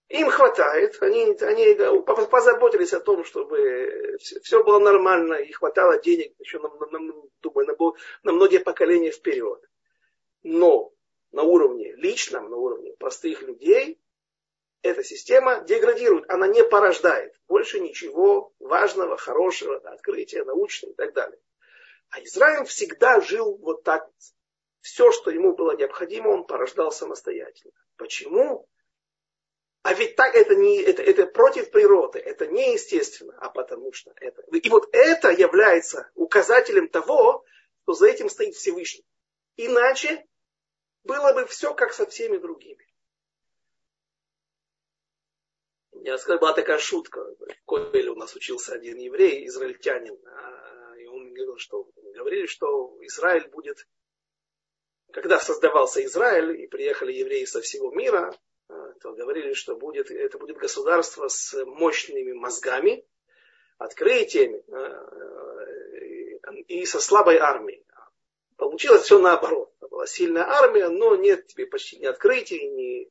[0.08, 1.76] Им хватает, они, они
[2.06, 7.76] позаботились о том, чтобы все было нормально и хватало денег, еще, на, на, думаю, на,
[8.24, 9.62] на многие поколения вперед.
[10.42, 10.92] Но
[11.32, 14.00] на уровне личном, на уровне простых людей,
[14.82, 21.38] эта система деградирует, она не порождает больше ничего важного, хорошего, открытия, научного и так далее.
[22.10, 24.10] А Израиль всегда жил вот так.
[24.82, 27.74] Все, что ему было необходимо, он порождал самостоятельно.
[27.98, 28.68] Почему?
[29.82, 34.42] А ведь так это, не, это, это против природы, это неестественно, а потому что это.
[34.52, 37.46] И вот это является указателем того,
[37.84, 39.06] что за этим стоит Всевышний.
[39.58, 40.26] Иначе
[41.04, 42.86] было бы все как со всеми другими.
[46.02, 47.20] Я сказал, была такая шутка.
[47.22, 50.18] В Койле у нас учился один еврей, израильтянин.
[50.26, 53.88] А, и он говорил, что говорили, что Израиль будет,
[55.12, 58.36] когда создавался Израиль и приехали евреи со всего мира,
[58.68, 63.06] а, то говорили, что будет, это будет государство с мощными мозгами,
[63.78, 67.86] открытиями а, и со слабой армией.
[68.58, 69.74] Получилось все наоборот.
[69.80, 73.10] Была сильная армия, но нет тебе почти ни открытий, ни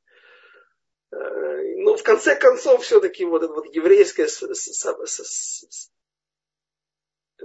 [1.10, 1.16] а,
[1.78, 4.28] ну, в конце концов, все-таки вот это вот еврейское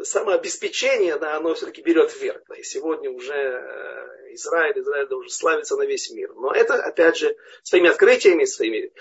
[0.03, 2.41] самообеспечение, да, оно все-таки берет вверх.
[2.47, 6.33] Да, и сегодня уже э, Израиль, Израиль уже славится на весь мир.
[6.35, 8.91] Но это, опять же, своими открытиями, своими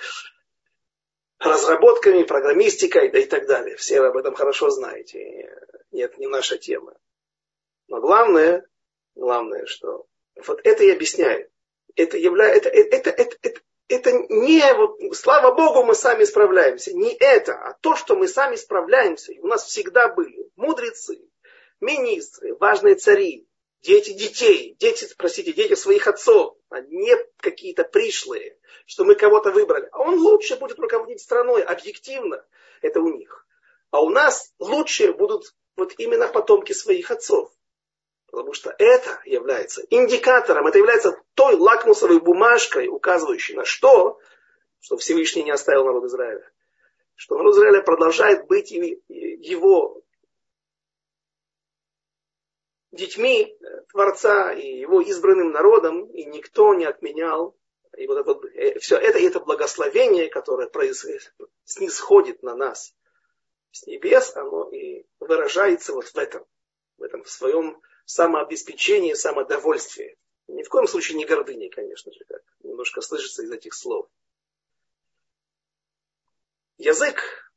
[1.38, 3.77] разработками, программистикой, да и так далее.
[3.77, 5.51] Все вы об этом хорошо знаете.
[5.91, 6.97] Нет, не наша тема.
[7.88, 8.67] Но главное,
[9.15, 10.07] главное, что
[10.47, 11.51] вот это и объясняет.
[11.95, 13.61] Это является, это, это, это, это,
[13.92, 16.94] это не, вот, слава Богу, мы сами справляемся.
[16.94, 19.33] Не это, а то, что мы сами справляемся.
[19.33, 21.20] И у нас всегда были мудрецы,
[21.81, 23.46] министры, важные цари,
[23.83, 29.88] дети детей, дети, простите, дети своих отцов, а не какие-то пришлые, что мы кого-то выбрали.
[29.92, 32.44] А он лучше будет руководить страной, объективно,
[32.81, 33.46] это у них.
[33.90, 37.52] А у нас лучшие будут вот именно потомки своих отцов.
[38.31, 44.20] Потому что это является индикатором, это является той лакмусовой бумажкой, указывающей на что,
[44.78, 46.48] что Всевышний не оставил народ Израиля.
[47.16, 50.00] Что народ Израиля продолжает быть его
[52.92, 53.59] детьми
[53.90, 57.57] Творца и его избранным народом, и никто не отменял.
[57.96, 62.94] И вот это, э, все это, это благословение, которое происходит, снисходит на нас
[63.72, 66.46] с небес, оно и выражается вот в этом,
[66.98, 70.16] в этом в своем самообеспечение, самодовольствие.
[70.48, 74.09] Ни в коем случае не гордыни, конечно же, как немножко слышится из этих слов.
[76.78, 77.52] Язык,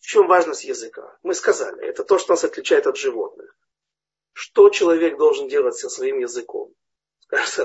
[0.00, 1.18] в чем важность языка?
[1.22, 3.54] Мы сказали, это то, что нас отличает от животных.
[4.32, 6.74] Что человек должен делать со своим языком?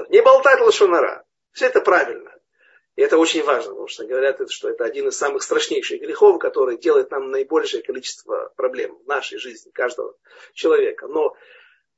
[0.10, 1.26] Не болтать лошонара.
[1.52, 2.32] Все это правильно.
[2.96, 6.78] И это очень важно, потому что говорят, что это один из самых страшнейших грехов, который
[6.78, 10.16] делает нам наибольшее количество проблем в нашей жизни, каждого
[10.54, 11.08] человека.
[11.08, 11.36] Но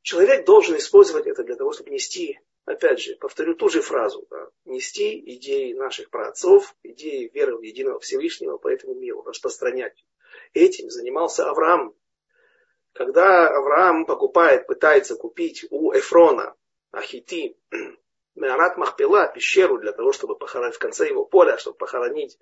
[0.08, 4.48] Человек должен использовать это для того, чтобы нести, опять же, повторю ту же фразу, да,
[4.64, 10.06] нести идеи наших праотцов, идеи веры в единого Всевышнего по этому миру, распространять.
[10.54, 11.94] Этим занимался Авраам.
[12.94, 16.56] Когда Авраам покупает, пытается купить у Эфрона,
[16.92, 17.58] Ахити,
[18.36, 22.40] Меарат Махпела, пещеру для того, чтобы похоронить в конце его поля, чтобы похоронить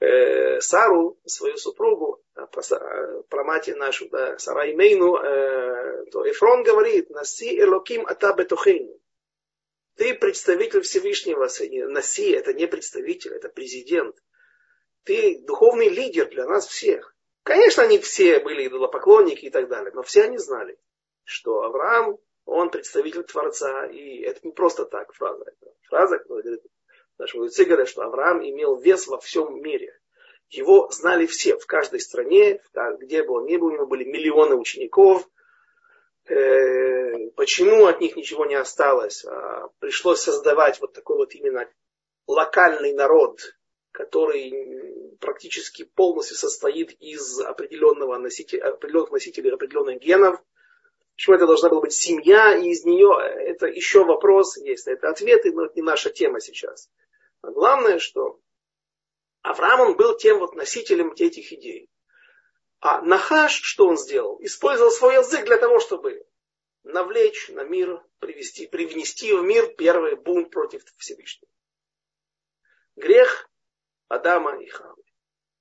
[0.00, 6.62] э, Сару, свою супругу, а, про, э, про мать нашу, да, Сара э, то Эфрон
[6.62, 8.98] говорит, Наси Элоким Ата Бетухейну.
[9.96, 11.48] Ты представитель Всевышнего.
[11.88, 14.16] Наси это не представитель, это президент.
[15.04, 17.14] Ты духовный лидер для нас всех.
[17.42, 20.78] Конечно, они все были идолопоклонники и так далее, но все они знали,
[21.24, 25.44] что Авраам, он представитель Творца, и это не просто так фраза.
[25.44, 26.64] Это фраза, которая говорит,
[27.34, 29.98] мудрецы говорят, что Авраам имел вес во всем мире.
[30.48, 32.60] Его знали все, в каждой стране,
[32.98, 35.28] где бы он ни был, у него были миллионы учеников.
[36.26, 39.24] Э, почему от них ничего не осталось?
[39.24, 41.68] А, пришлось создавать вот такой вот именно
[42.26, 43.40] локальный народ,
[43.92, 50.42] который практически полностью состоит из определенного носителя, определенных носителей определенных генов.
[51.14, 54.88] Почему это должна была быть семья, и из нее это еще вопрос есть.
[54.88, 56.88] Это ответы, но это не наша тема сейчас.
[57.42, 58.40] А главное, что
[59.42, 61.88] Авраам он был тем вот носителем этих идей.
[62.80, 64.38] А Нахаш, что он сделал?
[64.42, 66.26] Использовал свой язык для того, чтобы
[66.82, 71.50] навлечь на мир, привести, привнести в мир первый бунт против Всевышнего.
[72.96, 73.50] Грех
[74.08, 75.02] Адама и Хавы.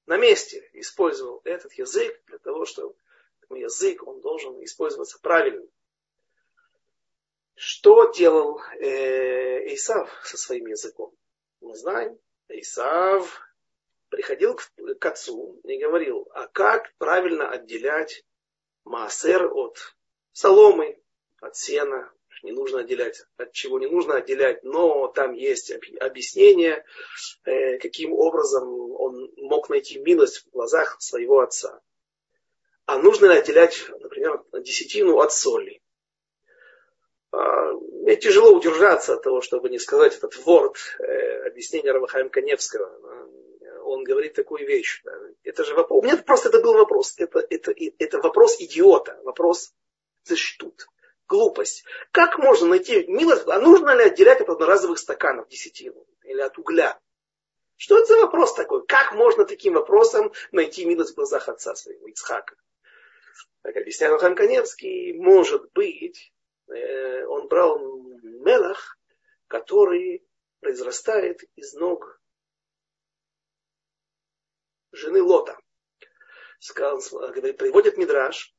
[0.06, 2.96] На месте использовал этот язык для того, чтобы
[3.52, 5.66] язык он должен использоваться правильно.
[7.56, 11.14] Что делал э, Исав со своим языком?
[11.62, 13.42] Мы знаем, Исав
[14.10, 18.24] приходил к, к отцу и говорил, а как правильно отделять
[18.86, 19.78] маасер от
[20.32, 21.00] соломы,
[21.42, 22.12] от сена,
[22.44, 26.86] не нужно отделять, от чего не нужно отделять, но там есть объяснение,
[27.44, 31.82] э, каким образом он мог найти милость в глазах своего отца.
[32.86, 35.82] А нужно ли отделять, например, десятину от соли?
[37.32, 42.90] А, мне тяжело удержаться от того, чтобы не сказать этот ворд, э, объяснение Равахаем Каневского
[43.90, 45.04] он говорит такую вещь.
[45.44, 46.04] Это же вопрос.
[46.04, 47.16] У меня просто это был вопрос.
[47.18, 49.20] Это, это, это вопрос идиота.
[49.24, 49.74] Вопрос
[50.24, 50.88] заштут.
[51.28, 51.84] Глупость.
[52.12, 53.48] Как можно найти милость?
[53.48, 56.06] А нужно ли отделять от одноразовых стаканов десятину?
[56.24, 57.00] Или от угля?
[57.78, 58.86] Что это за вопрос такой?
[58.86, 62.56] Как можно таким вопросом найти милость в глазах отца своего, Ицхака?
[63.62, 66.32] Так объясняет Хан Каневский, может быть,
[66.70, 67.80] он брал
[68.24, 68.98] мелах,
[69.48, 70.26] который
[70.60, 72.22] произрастает из ног
[74.92, 75.58] жены Лота.
[76.60, 78.54] Сказал, говорит, приводит Мидраш,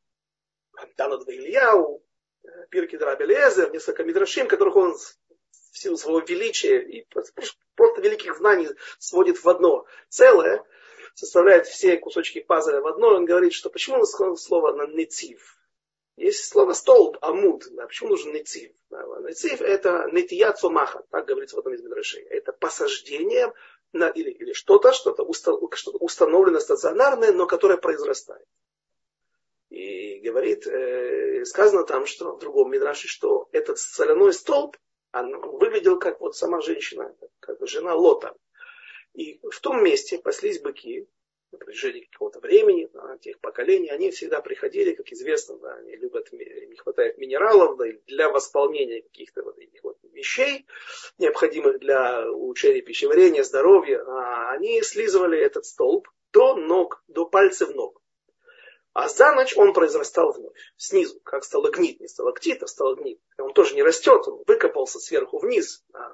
[0.97, 2.03] Танат Ильяу,
[2.71, 7.07] Пирки Драбелезер, несколько Мидрашим, которых он в силу своего величия и
[7.75, 10.65] просто великих знаний сводит в одно целое,
[11.15, 15.60] составляет все кусочки пазля в одно, он говорит, что почему он сказал слово на нецив.
[16.21, 17.65] Есть слово столб, амуд.
[17.71, 18.73] Да, почему нужен нецив?
[18.91, 22.23] Да, нецив это нетия цомаха, так говорится в одном из мидрашей.
[22.25, 23.55] Это посаждение
[23.95, 25.57] на, или, или что-то, что-то, что
[25.93, 28.47] установлено стационарное, но которое произрастает.
[29.71, 34.77] И говорит, э, сказано там, что в другом Мидраше, что этот соляной столб,
[35.15, 38.37] он выглядел как вот сама женщина, как жена Лота.
[39.15, 41.09] И в том месте паслись быки,
[41.53, 46.33] на протяжении какого-то времени, да, тех поколений, они всегда приходили, как известно, да, они любят,
[46.33, 50.67] не хватает минералов да, для восполнения каких-то вот этих вот вещей,
[51.19, 58.01] необходимых для улучшения пищеварения, здоровья, а они слизывали этот столб до ног, до пальцев ног.
[58.93, 63.21] А за ночь он произрастал вновь, снизу, как сталагнит, не сталактит, а сталагнит.
[63.39, 65.85] Он тоже не растет, он выкопался сверху вниз.
[65.93, 66.11] А,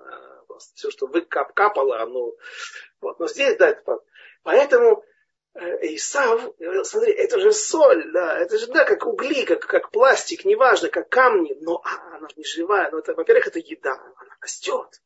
[0.59, 2.34] все, что выкапало, оно...
[3.01, 3.18] Вот.
[3.18, 4.01] Но здесь, да, это...
[4.43, 5.03] Поэтому
[5.57, 10.45] Исав говорил, смотри, это же соль, да, это же, да, как угли, как, как пластик,
[10.45, 15.03] неважно, как камни, но а, она не живая, но это, во-первых, это еда, она растет.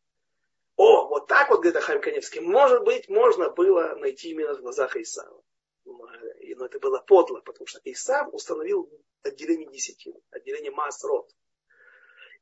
[0.77, 4.97] О, вот так вот, говорит Ахайм Каневский, может быть, можно было найти именно в глазах
[4.97, 5.43] Исава.
[5.85, 8.91] Но это было подло, потому что Исав установил
[9.23, 11.31] отделение десятин, отделение масс род.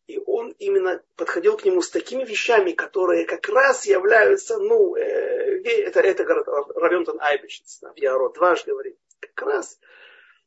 [0.09, 5.61] И он именно подходил к нему с такими вещами, которые как раз являются, ну, э,
[5.63, 9.79] это, это Равентон Айбичец, в Яро дважды говорит, как раз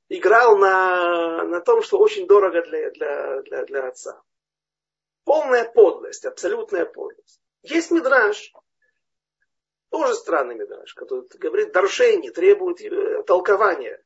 [0.09, 4.20] играл на, на том, что очень дорого для, для, для, для отца.
[5.26, 7.39] Полная подлость, абсолютная подлость.
[7.62, 8.51] Есть мидраж,
[9.89, 14.03] тоже странный мидраж, который говорит, даршейни требует э, толкования.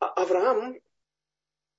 [0.00, 0.80] А Авраам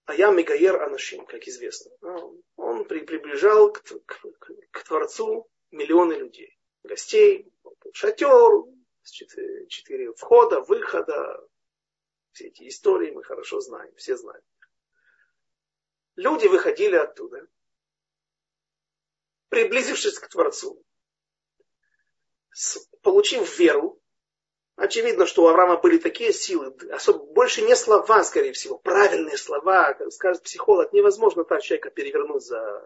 [0.10, 1.92] а я Мегаер Анашим, как известно.
[2.02, 4.28] А, он при, приближал к, к,
[4.72, 6.58] к, Творцу миллионы людей.
[6.82, 7.48] Гостей,
[7.94, 8.66] шатер,
[9.04, 11.48] четыре входа, выхода.
[12.32, 14.44] Все эти истории мы хорошо знаем, все знают.
[16.16, 17.48] Люди выходили оттуда,
[19.50, 20.84] приблизившись к Творцу,
[23.04, 23.99] получив веру,
[24.80, 29.94] Очевидно, что у Авраама были такие силы, особо, больше не слова, скорее всего, правильные слова,
[30.10, 32.82] скажет психолог, невозможно так человека перевернуть за,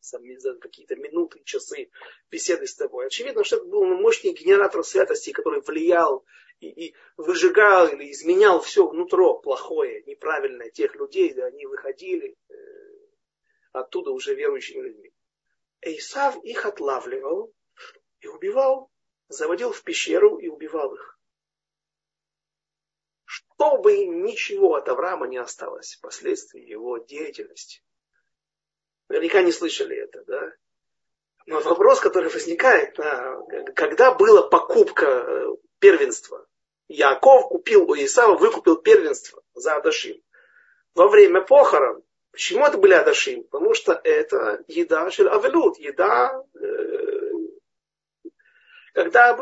[0.00, 1.90] за, за какие-то минуты, часы
[2.30, 3.06] беседы с тобой.
[3.06, 6.24] Очевидно, что это был мощный генератор святости, который влиял
[6.60, 12.54] и, и выжигал или изменял все внутро плохое, неправильное тех людей, да, они выходили э,
[13.72, 15.12] оттуда уже верующими людьми.
[15.80, 17.52] Исав их отлавливал
[18.20, 18.92] и убивал,
[19.28, 21.18] заводил в пещеру и убивал их.
[23.24, 27.82] Чтобы ничего от Авраама не осталось впоследствии его деятельности.
[29.08, 30.52] Наверняка не слышали это, да?
[31.46, 32.98] Но вопрос, который возникает,
[33.74, 35.46] когда была покупка э,
[35.78, 36.46] первенства?
[36.88, 40.22] Яков купил у Исава, выкупил первенство за Адашим.
[40.94, 42.02] Во время похорон.
[42.32, 43.44] Почему это были Адашим?
[43.44, 47.17] Потому что это еда шель авелут, еда, э,
[48.94, 49.36] когда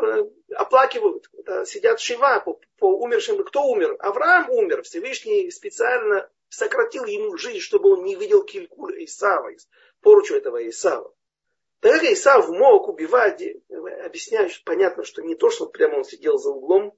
[0.55, 3.43] оплакивают, когда сидят шива по, по умершим.
[3.43, 3.95] Кто умер?
[3.99, 4.83] Авраам умер.
[4.83, 9.51] Всевышний специально сократил ему жизнь, чтобы он не видел килькуль Исава,
[10.01, 11.13] поручу этого Исава.
[11.79, 13.43] Так как Исав мог убивать,
[14.03, 16.97] объясняю, понятно, что не то, что прямо он сидел за углом,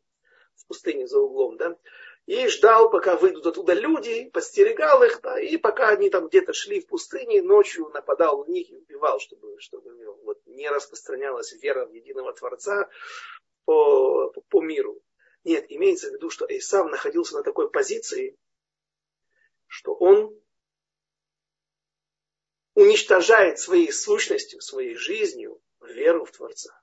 [0.55, 1.75] в пустыне за углом, да,
[2.29, 6.79] и ждал, пока выйдут оттуда люди, подстерегал их, да, и пока они там где-то шли
[6.79, 11.91] в пустыне, ночью нападал на них и убивал, чтобы, чтобы вот, не распространялась вера в
[11.91, 12.87] единого Творца
[13.65, 15.01] по, по, по миру.
[15.43, 18.37] Нет, имеется в виду, что Исав находился на такой позиции,
[19.65, 20.39] что он
[22.75, 26.79] уничтожает своей сущностью, своей жизнью веру в Творца.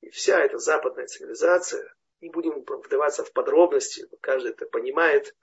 [0.00, 5.34] И вся эта западная цивилизация, не будем вдаваться в подробности, каждый это понимает,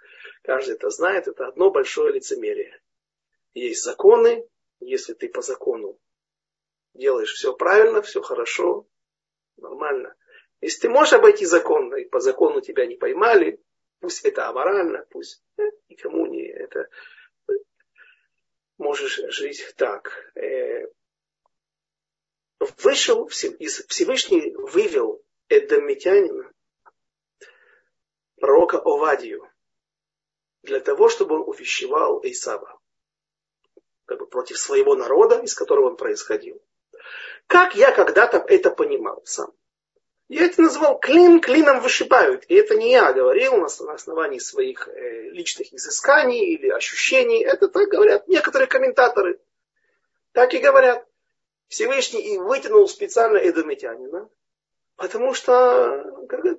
[0.43, 2.81] каждый это знает, это одно большое лицемерие.
[3.53, 4.47] Есть законы,
[4.79, 5.99] если ты по закону
[6.93, 8.87] делаешь все правильно, все хорошо,
[9.57, 10.15] нормально.
[10.61, 13.61] Если ты можешь обойти закон, и по закону тебя не поймали,
[13.99, 16.89] пусть это аморально, пусть э, никому не это
[18.77, 20.31] можешь жить так.
[20.35, 20.87] Э,
[22.83, 26.51] вышел, Всевышний вывел Эдомитянина,
[28.45, 29.49] пророка Овадию,
[30.61, 32.79] для того, чтобы он увещевал Исава
[34.05, 36.61] как бы против своего народа, из которого он происходил.
[37.47, 39.51] Как я когда-то это понимал сам.
[40.27, 42.45] Я это назвал клин клином вышибают.
[42.47, 47.43] И это не я говорил на основании своих э, личных изысканий или ощущений.
[47.43, 49.39] Это так говорят некоторые комментаторы.
[50.33, 51.03] Так и говорят.
[51.67, 54.29] Всевышний и вытянул специально эдомитянина,
[54.97, 56.03] потому что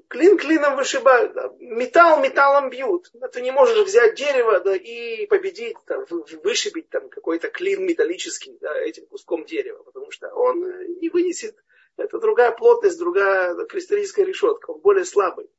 [0.09, 3.11] клин клином вышибают, металл металлом бьют.
[3.33, 6.05] Ты не можешь взять дерево да, и победить, там,
[6.43, 10.61] вышибить там, какой-то клин металлический да, этим куском дерева, потому что он
[11.01, 11.57] не вынесет
[11.97, 14.71] это другая плотность, другая кристаллическая решетка.
[14.71, 15.51] Он более слабый.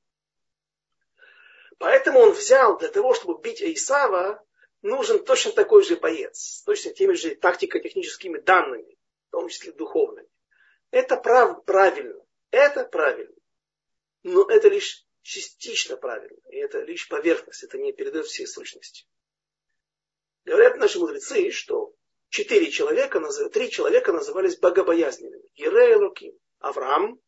[1.79, 4.43] Поэтому он взял для того, чтобы бить Исава,
[4.81, 6.63] нужен точно такой же боец.
[6.65, 10.27] Точно теми же тактико-техническими данными, в том числе духовными.
[10.91, 12.19] Это прав, правильно.
[12.51, 13.33] Это правильно.
[14.27, 16.37] Но это лишь частично правильно.
[16.49, 17.63] И это лишь поверхность.
[17.63, 19.07] Это не передает всей сущности.
[20.43, 21.93] Говорят наши мудрецы, что
[22.27, 23.21] четыре человека,
[23.53, 25.49] три человека назывались богобоязненными.
[25.55, 27.21] Ире Луким, Авраам,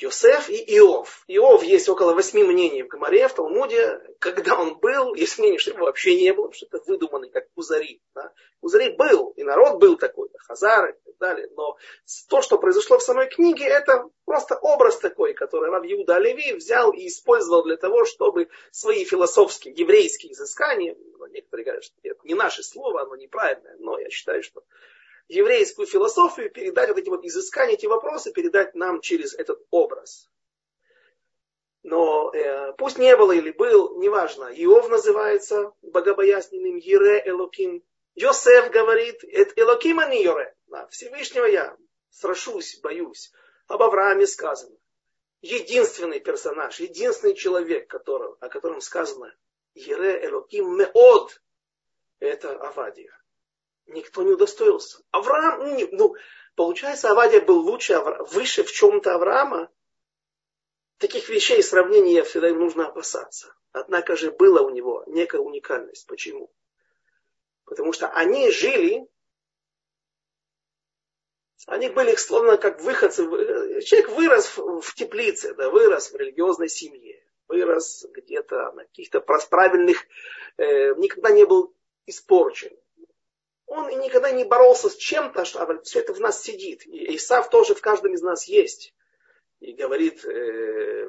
[0.00, 1.24] Йосеф и Иов.
[1.26, 5.72] Иов есть около восьми мнений в Гамаре, в Талмуде, когда он был, есть мнение, что
[5.72, 8.00] его вообще не было, что это выдуманный, как Кузари.
[8.14, 8.32] Да?
[8.60, 11.48] Кузари был, и народ был такой, Хазары и так далее.
[11.56, 11.76] Но
[12.28, 16.92] то, что произошло в самой книге, это просто образ такой, который Рав Иуда Леви взял
[16.92, 20.96] и использовал для того, чтобы свои философские, еврейские изыскания,
[21.30, 24.62] некоторые говорят, что это не наше слово, оно неправильное, но я считаю, что
[25.28, 30.28] еврейскую философию, передать вот эти вот изыскания, эти вопросы, передать нам через этот образ.
[31.82, 34.44] Но э, пусть не было или был, неважно.
[34.54, 37.84] Иов называется богобоязненным Ере Элоким.
[38.14, 40.54] Йосеф говорит, это Элоким, а не Йоре.
[40.66, 41.76] Да, Всевышнего я
[42.10, 43.30] страшусь, боюсь.
[43.68, 44.76] Об Аврааме сказано.
[45.40, 49.32] Единственный персонаж, единственный человек, которого, о котором сказано
[49.74, 51.40] Ере Элоким Меод,
[52.18, 53.17] это Авадия
[53.88, 55.02] никто не удостоился.
[55.10, 56.16] Авраам, ну, ну
[56.54, 57.98] получается, Авадия был лучше,
[58.30, 59.70] выше в чем-то Авраама.
[60.98, 63.54] Таких вещей, сравнений я всегда нужно опасаться.
[63.72, 66.06] Однако же была у него некая уникальность.
[66.06, 66.50] Почему?
[67.64, 69.06] Потому что они жили,
[71.66, 73.22] они были словно как выходцы.
[73.82, 80.04] Человек вырос в теплице, да, вырос в религиозной семье, вырос где-то на каких-то правильных,
[80.56, 81.74] э, никогда не был
[82.06, 82.76] испорчен
[83.68, 86.86] он и никогда не боролся с чем-то, что а все это в нас сидит.
[86.86, 88.94] И Исав тоже в каждом из нас есть.
[89.60, 91.08] И говорит э, э,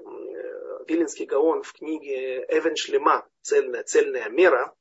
[0.87, 4.75] Виленский Гаон в книге Эвен Шлема, цельная, цельная мера,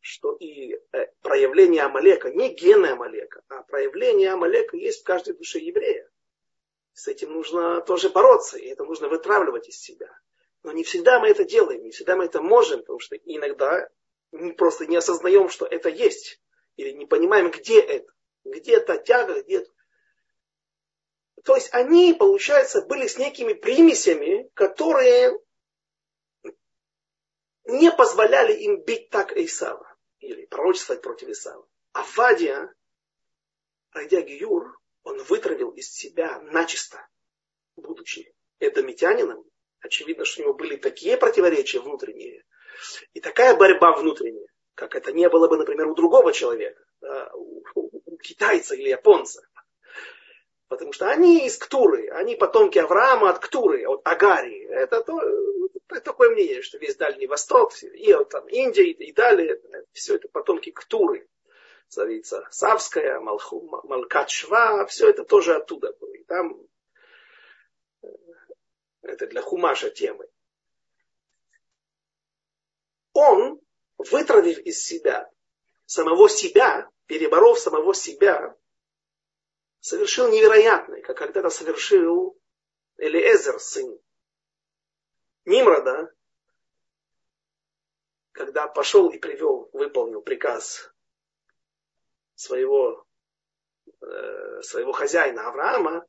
[0.00, 5.58] что и э, проявление Амалека, не гены Амалека, а проявление Амалека есть в каждой душе
[5.58, 6.08] еврея.
[6.94, 10.10] С этим нужно тоже бороться, и это нужно вытравливать из себя.
[10.62, 13.88] Но не всегда мы это делаем, не всегда мы это можем, потому что иногда
[14.32, 16.40] мы просто не осознаем, что это есть.
[16.80, 18.10] Или не понимаем, где это.
[18.42, 19.70] Где эта тяга, где это.
[21.44, 25.38] То есть они, получается, были с некими примесями, которые
[27.64, 29.94] не позволяли им бить так Исава.
[30.20, 31.68] Или пророчествовать против Исава.
[31.92, 32.74] А Вадия,
[33.90, 37.06] пройдя Гиюр, он вытравил из себя начисто,
[37.76, 39.44] будучи эдомитянином,
[39.80, 42.42] очевидно, что у него были такие противоречия внутренние
[43.12, 44.49] и такая борьба внутренняя,
[44.80, 49.46] как это не было бы, например, у другого человека, да, у, у китайца или японца.
[50.68, 54.66] Потому что они из Ктуры, они потомки Авраама от Ктуры, от Агарии.
[54.68, 55.20] Это, то,
[55.88, 59.60] это такое мнение, что весь Дальний Восток, и вот, там, Индия и далее,
[59.92, 61.28] все это потомки Ктуры.
[61.88, 66.14] Царица Савская, Малху, Малкат все это тоже оттуда было.
[66.14, 66.56] И там
[69.02, 70.26] это для Хумаша темы.
[73.12, 73.60] Он,
[74.10, 75.30] вытравив из себя
[75.86, 78.56] самого себя, переборов самого себя,
[79.80, 82.38] совершил невероятное, как когда-то совершил
[82.98, 83.98] Элиэзер, сын
[85.46, 86.12] Нимрода,
[88.32, 90.92] когда пошел и привел, выполнил приказ
[92.34, 93.06] своего,
[94.00, 96.06] э, своего хозяина Авраама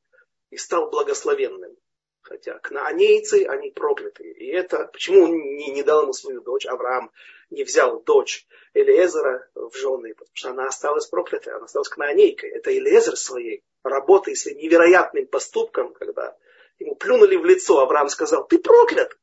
[0.50, 1.76] и стал благословенным.
[2.22, 4.34] Хотя кнаанейцы, они проклятые.
[4.34, 7.12] И это, почему он не, не дал ему свою дочь, Авраам
[7.52, 12.50] не взял дочь Элиезера в жены, потому что она осталась проклятой, она осталась кнаанейкой.
[12.50, 16.36] Это Элиезер своей работой, с невероятным поступком, когда
[16.80, 19.18] ему плюнули в лицо, Авраам сказал, ты проклят,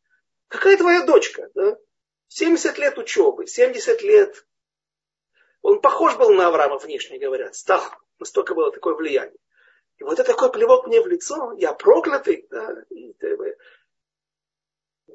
[0.49, 1.51] какая твоя дочка?
[1.55, 1.79] Да?
[2.29, 4.47] 70 лет учебы, 70 лет.
[5.63, 7.83] Он похож был на Авраама внешне, говорят, стал,
[8.19, 9.39] настолько было такое влияние.
[9.97, 12.47] И вот это такой плевок мне в лицо, я проклятый.
[12.51, 13.15] Да, и,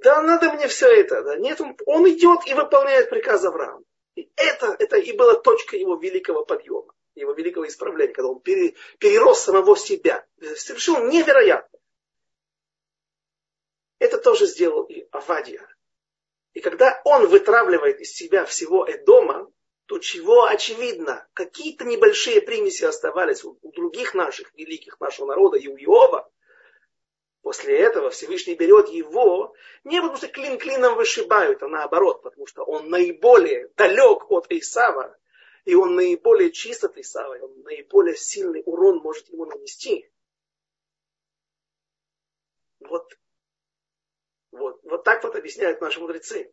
[0.04, 1.24] да надо мне все это.
[1.24, 1.38] Да.
[1.38, 3.84] Нет, он, он идет и выполняет приказ Авраама.
[4.16, 8.76] И это, это и была точка его великого подъема, его великого исправления, когда он пере,
[9.00, 10.26] перерос самого себя.
[10.56, 11.80] Совершил невероятно.
[14.00, 15.66] Это тоже сделал и Авадия.
[16.54, 19.50] И когда он вытравливает из себя всего Эдома,
[19.86, 25.68] то чего очевидно, какие-то небольшие примеси оставались у, у других наших великих, нашего народа и
[25.68, 26.30] у Иова,
[27.44, 32.64] после этого Всевышний берет его, не потому что клин клином вышибают, а наоборот, потому что
[32.64, 35.16] он наиболее далек от Исава,
[35.66, 40.10] и он наиболее чист от Исава, и он наиболее сильный урон может ему нанести.
[42.80, 43.14] Вот,
[44.52, 46.52] вот, вот так вот объясняют наши мудрецы.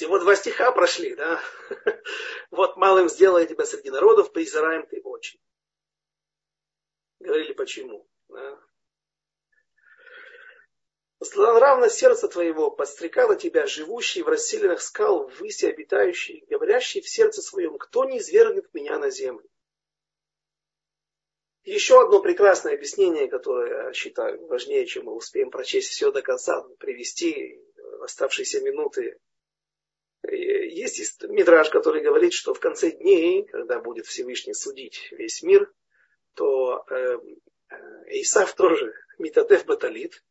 [0.00, 1.42] Всего два стиха прошли, да?
[2.50, 5.38] Вот малым сделай тебя среди народов, презираем ты очень.
[7.18, 8.08] Говорили почему.
[8.30, 8.58] Да?
[11.18, 17.76] Злонравно сердце твоего подстрекало тебя, живущий в расселенных скал, выси обитающий, говорящий в сердце своем,
[17.76, 19.46] кто не извергнет меня на землю.
[21.64, 26.62] Еще одно прекрасное объяснение, которое я считаю важнее, чем мы успеем прочесть все до конца,
[26.78, 29.20] привести в оставшиеся минуты.
[30.22, 35.72] Есть мидраж, который говорит, что в конце дней, когда будет Всевышний судить весь мир,
[36.34, 37.18] то э,
[38.08, 40.22] Исав тоже Митатев Баталит,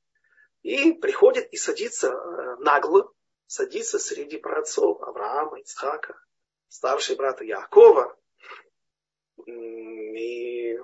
[0.62, 3.12] и приходит и садится э, нагло,
[3.48, 6.22] садится среди праотцов Авраама, Ицхака,
[6.68, 8.16] старший брата Якова,
[9.46, 10.78] и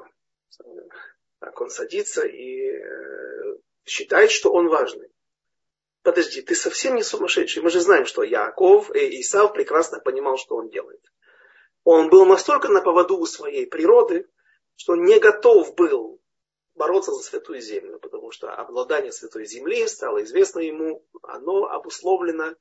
[1.40, 5.10] так он садится и э, считает, что он важный.
[6.06, 7.64] Подожди, ты совсем не сумасшедший.
[7.64, 11.02] Мы же знаем, что Яков и Исав прекрасно понимал, что он делает.
[11.84, 14.30] Он был настолько на поводу у своей природы,
[14.76, 16.22] что не готов был
[16.76, 22.54] бороться за святую землю, потому что обладание святой земли стало известно ему, оно обусловлено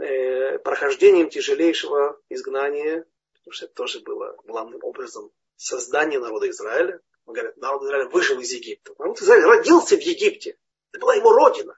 [0.00, 7.00] э, прохождением тяжелейшего изгнания, потому что это тоже было главным образом создание народа Израиля.
[7.24, 8.96] Он говорит, народ Израиля вышел из Египта.
[8.98, 10.58] Народ Израиля родился в Египте.
[10.90, 11.77] Это была его родина.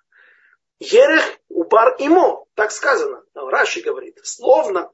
[0.81, 3.23] Ерех убар имо, так сказано.
[3.35, 4.91] Раши говорит, словно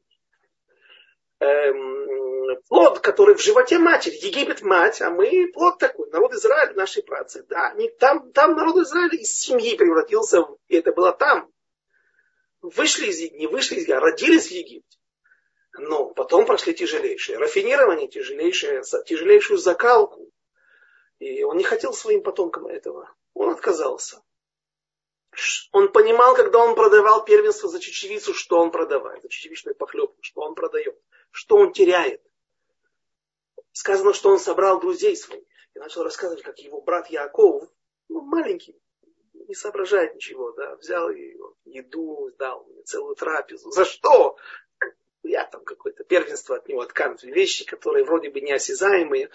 [1.38, 4.16] эм, плод, который в животе матери.
[4.16, 6.10] Египет мать, а мы плод такой.
[6.10, 7.44] Народ Израиля, наши працы.
[7.48, 11.48] Да, они, там, там народ Израиля из семьи превратился, и это было там.
[12.62, 14.98] Вышли из не вышли из Египта, родились в Египте.
[15.78, 20.32] Но потом прошли тяжелейшие рафинирование, тяжелейшее, тяжелейшую закалку.
[21.20, 23.08] И он не хотел своим потомкам этого.
[23.34, 24.20] Он отказался.
[25.72, 30.40] Он понимал, когда он продавал первенство за чечевицу, что он продавает, за чечевичную похлебку, что
[30.42, 30.98] он продает,
[31.30, 32.22] что он теряет.
[33.72, 37.68] Сказано, что он собрал друзей своих и начал рассказывать, как его брат Яков,
[38.08, 38.80] ну, маленький,
[39.34, 43.70] не соображает ничего, да, взял ее, еду, дал целую трапезу.
[43.70, 44.36] За что?
[45.22, 49.30] Я там какое-то первенство от него откармливаю, вещи, которые вроде бы неосязаемые.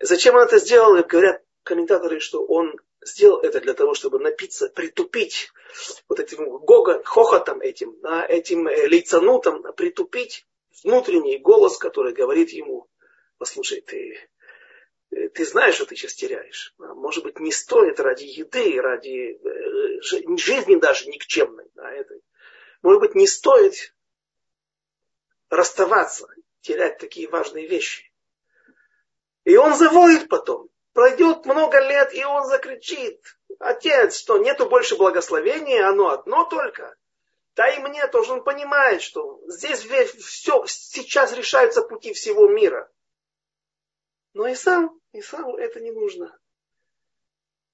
[0.00, 1.02] Зачем он это сделал?
[1.04, 5.52] Говорят комментаторы, что он сделал это для того, чтобы напиться, притупить
[6.08, 10.46] вот этим гога, хохотом этим, да, этим э, лицанутом, притупить
[10.82, 12.88] внутренний голос, который говорит ему,
[13.38, 14.28] послушай, ты
[15.10, 16.74] Э, ты знаешь, что ты сейчас теряешь.
[16.78, 20.00] А, может быть, не стоит ради еды, ради э,
[20.36, 21.66] жизни даже никчемной.
[21.74, 22.22] Да, этой.
[22.82, 23.94] Может быть, не стоит
[25.48, 26.28] расставаться,
[26.60, 28.12] терять такие важные вещи.
[29.44, 30.68] И он завоет потом.
[30.96, 33.22] Пройдет много лет, и он закричит.
[33.58, 36.96] Отец, что нету больше благословения, оно одно только.
[37.54, 42.90] Да и мне тоже он понимает, что здесь все, сейчас решаются пути всего мира.
[44.32, 46.28] Но Исау, Исау это не нужно.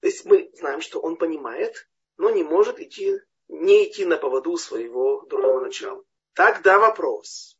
[0.01, 4.57] То есть мы знаем, что он понимает, но не может идти, не идти на поводу
[4.57, 6.03] своего другого начала.
[6.33, 7.57] Тогда вопрос.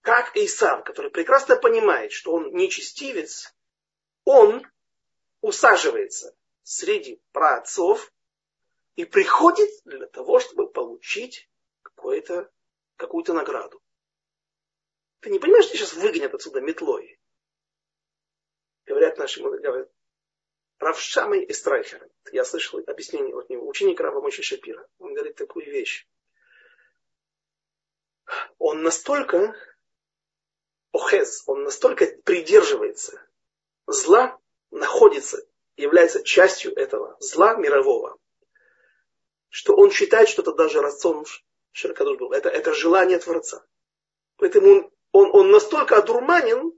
[0.00, 3.52] Как Исав, который прекрасно понимает, что он нечестивец,
[4.24, 4.66] он
[5.40, 8.12] усаживается среди праотцов
[8.96, 11.48] и приходит для того, чтобы получить
[11.82, 12.50] какую-то
[13.32, 13.82] награду.
[15.20, 17.20] Ты не понимаешь, что сейчас выгонят отсюда метлой?
[18.86, 19.90] говорят наши говорят,
[20.78, 22.08] Равшамой и Страйхер.
[22.32, 23.68] Я слышал объяснение от него.
[23.68, 24.86] Ученик Рава Мойши Шапира.
[24.98, 26.08] Он говорит такую вещь.
[28.58, 29.54] Он настолько
[30.92, 33.20] охез, он настолько придерживается
[33.86, 34.38] зла,
[34.70, 35.44] находится,
[35.76, 38.16] является частью этого зла мирового,
[39.48, 41.24] что он считает, что это даже рацион
[41.72, 42.32] Ширкадуш был.
[42.32, 43.64] Это, это желание Творца.
[44.36, 46.72] Поэтому он, он, он настолько одурманен,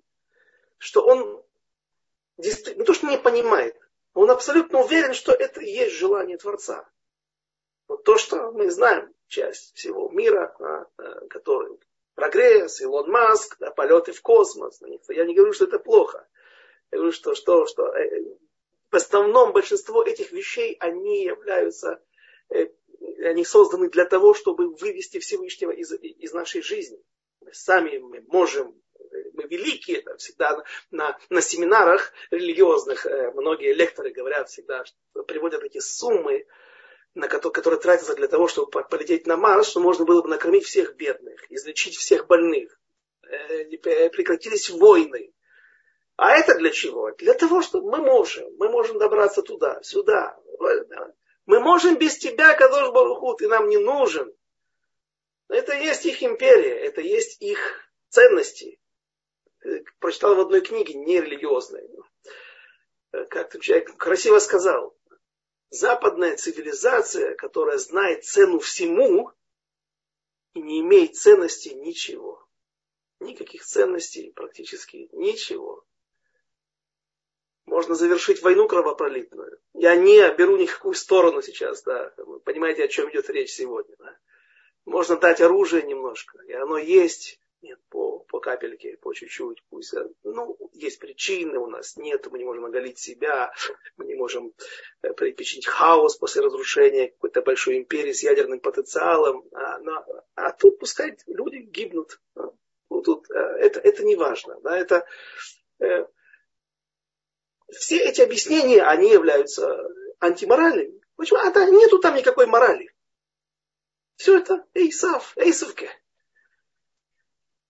[0.78, 1.42] что он
[2.38, 3.76] не то, что не понимает,
[4.14, 6.88] он абсолютно уверен, что это и есть желание Творца.
[7.88, 11.78] Вот то, что мы знаем, часть всего мира, а, а, который
[12.14, 14.80] прогресс, Илон Маск, да, полеты в космос.
[15.08, 16.28] Я не говорю, что это плохо.
[16.92, 18.36] Я говорю, что, что, что э,
[18.90, 22.00] в основном большинство этих вещей, они являются,
[22.50, 22.68] э,
[23.24, 27.02] они созданы для того, чтобы вывести Всевышнего из, из нашей жизни.
[27.50, 28.80] Сами мы можем
[29.34, 35.62] мы великие, это всегда на, на семинарах религиозных э, многие лекторы говорят всегда, что приводят
[35.62, 36.46] эти суммы,
[37.14, 40.64] на которые, которые тратятся для того, чтобы полететь на Марс, что можно было бы накормить
[40.64, 42.78] всех бедных, излечить всех больных,
[43.24, 43.64] э,
[44.10, 45.32] прекратились войны.
[46.22, 47.10] А это для чего?
[47.18, 50.38] Для того, чтобы мы можем, мы можем добраться туда, сюда.
[51.46, 54.32] Мы можем без тебя, Кадош Баруху, ты нам не нужен.
[55.48, 57.58] Это есть их империя, это есть их
[58.08, 58.78] ценности
[59.98, 61.88] прочитал в одной книге, нерелигиозной,
[63.28, 64.96] как человек красиво сказал,
[65.70, 69.32] западная цивилизация, которая знает цену всему
[70.54, 72.46] и не имеет ценности ничего.
[73.18, 75.84] Никаких ценностей практически ничего.
[77.72, 79.58] Можно завершить войну кровопролитную.
[79.72, 82.12] Я не беру никакую сторону сейчас, да.
[82.18, 83.96] Вы понимаете, о чем идет речь сегодня.
[83.98, 84.14] Да?
[84.84, 87.40] Можно дать оружие немножко, и оно есть.
[87.62, 89.94] Нет, по, по капельке, по чуть-чуть, пусть.
[89.94, 93.54] Э, ну, есть причины у нас, нет, мы не можем оголить себя,
[93.96, 94.52] мы не можем
[95.00, 99.48] э, припечить хаос после разрушения какой-то большой империи с ядерным потенциалом.
[99.52, 100.04] А, но,
[100.34, 102.20] а тут пускай люди гибнут.
[102.34, 104.60] Ну, тут, э, это, это не важно.
[104.60, 105.06] Да, это,
[107.72, 109.88] все эти объяснения, они являются
[110.20, 111.00] антиморальными.
[111.16, 111.38] Почему?
[111.40, 112.92] А да, нету там никакой морали.
[114.16, 115.90] Все это Эйсав, Эйсовке.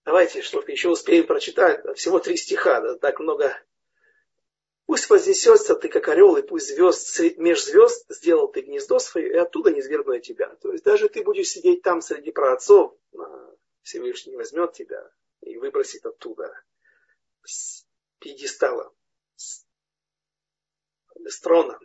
[0.05, 1.81] Давайте что-то еще успеем прочитать.
[1.97, 3.57] Всего три стиха, да, так много.
[4.85, 9.37] Пусть вознесется ты, как орел, и пусть звезд, меж звезд сделал ты гнездо свое, и
[9.37, 10.55] оттуда не свергну тебя.
[10.61, 12.93] То есть даже ты будешь сидеть там среди праотцов,
[13.81, 15.09] Всевышний возьмет тебя
[15.41, 16.53] и выбросит оттуда
[17.43, 17.85] с
[18.19, 18.93] пьедестала,
[21.29, 21.79] с трона.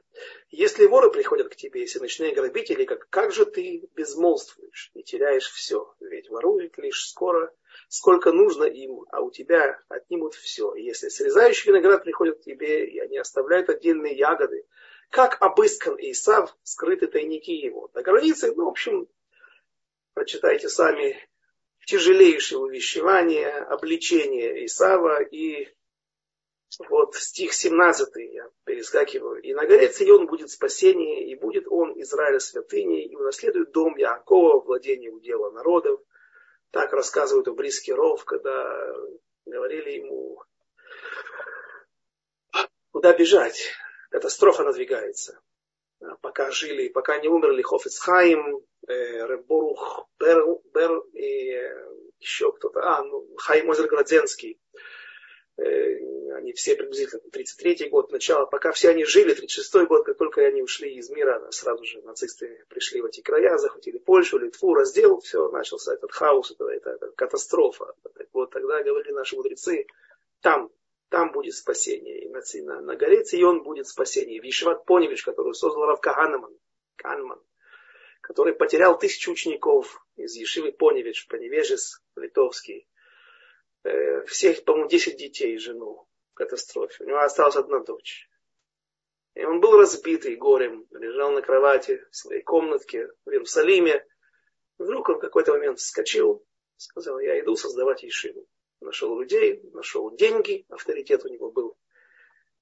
[0.51, 5.51] Если воры приходят к тебе, если ночные грабители, как, как же ты безмолвствуешь и теряешь
[5.51, 5.95] все?
[6.01, 7.53] Ведь воруют лишь скоро
[7.89, 10.75] сколько нужно им, а у тебя отнимут все.
[10.75, 14.67] Если срезающий виноград приходит к тебе, и они оставляют отдельные ягоды,
[15.11, 17.91] как обыскан Исав, скрыты тайники его.
[17.95, 19.09] На границе, ну, в общем,
[20.15, 21.19] прочитайте сами
[21.87, 25.69] тяжелейшее увещевание, обличение Исава и
[26.89, 29.41] вот стих 17, я перескакиваю.
[29.43, 34.61] «И на горе Цион будет спасение, и будет он Израиля святыней, и унаследует дом Якова,
[34.61, 36.01] владение удела народов».
[36.71, 38.95] Так рассказывают у Бриски Ров, когда
[39.47, 40.43] говорили ему,
[42.93, 43.71] куда бежать.
[44.11, 45.41] Катастрофа надвигается.
[46.21, 51.89] Пока жили, пока не умерли Хофицхайм, э, Реборух, Бер, Бер и э,
[52.19, 54.79] еще кто-то, а, ну, Хайм Озерградзенский, Э,
[55.59, 60.63] они все приблизительно 33 год, начало, пока все они жили, 36 год, как только они
[60.63, 65.49] ушли из мира, сразу же нацисты пришли в эти края, захватили Польшу, Литву, раздел, все,
[65.51, 67.93] начался этот хаос, это, это, это катастрофа.
[68.03, 69.87] Так вот тогда говорили наши мудрецы,
[70.41, 70.71] там,
[71.09, 74.41] там будет спасение, и на, на, на горе Цион будет спасение.
[74.41, 76.57] Вишват Поневич, который создал Рав Каганман,
[76.97, 77.43] Канман,
[78.21, 82.98] который потерял тысячу учеников из Ешивы Поневич, Поневежес литовский, Э,
[84.27, 87.05] всех, по-моему, 10 детей жену в катастрофе.
[87.05, 88.29] У него осталась одна дочь.
[89.35, 94.05] И он был разбитый горем, лежал на кровати в своей комнатке в Иерусалиме.
[94.79, 96.45] Вдруг он в какой-то момент вскочил,
[96.77, 98.47] сказал, я иду создавать Ешиву.
[98.81, 101.77] Нашел людей, нашел деньги, авторитет у него был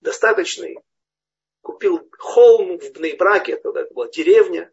[0.01, 0.79] достаточный.
[1.61, 4.73] Купил холм в Бнейбраке, тогда это была деревня.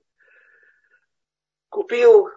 [1.69, 2.29] Купил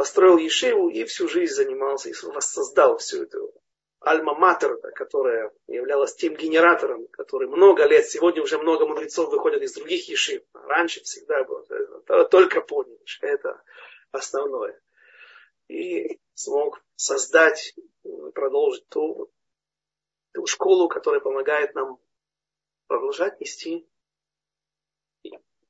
[0.00, 3.52] построил Ешиву и всю жизнь занимался и воссоздал всю эту
[4.00, 10.08] альма-матер, которая являлась тем генератором, который много лет, сегодня уже много мудрецов выходят из других
[10.08, 10.42] ешив.
[10.54, 11.66] Раньше всегда было,
[12.30, 13.62] только понял, это
[14.10, 14.80] основное.
[15.68, 17.74] И смог создать,
[18.32, 19.30] продолжить ту,
[20.32, 21.98] ту школу, которая помогает нам
[22.86, 23.86] продолжать нести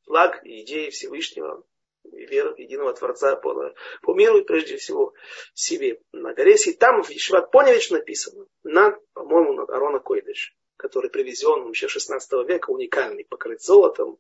[0.05, 1.65] флаг идеи Всевышнего
[2.05, 5.15] веру в единого Творца по, по миру и прежде всего
[5.55, 6.01] себе.
[6.13, 11.69] На горе и там в Ешиват Поневич написано, над, по-моему, над Арона Койдыш, который привезен
[11.69, 14.19] еще 16 века, уникальный, покрыт золотом,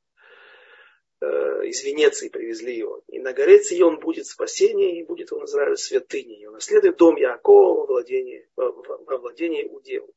[1.20, 1.26] э,
[1.66, 3.02] из Венеции привезли его.
[3.08, 6.42] И на горе Цион будет спасение, и будет он Израиль святыней.
[6.42, 10.12] И он наследует дом Якова во владении, во, во владении уделу.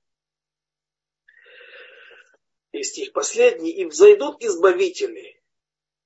[2.72, 3.72] И стих последний.
[3.72, 5.43] И взойдут избавители,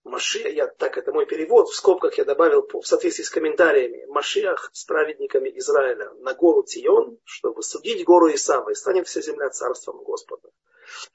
[0.08, 4.70] Машиах, я, так это мой перевод, в скобках я добавил в соответствии с комментариями, Машиах
[4.74, 10.04] с праведниками Израиля на гору Тион, чтобы судить гору Исава, и станет вся земля царством
[10.04, 10.50] Господа.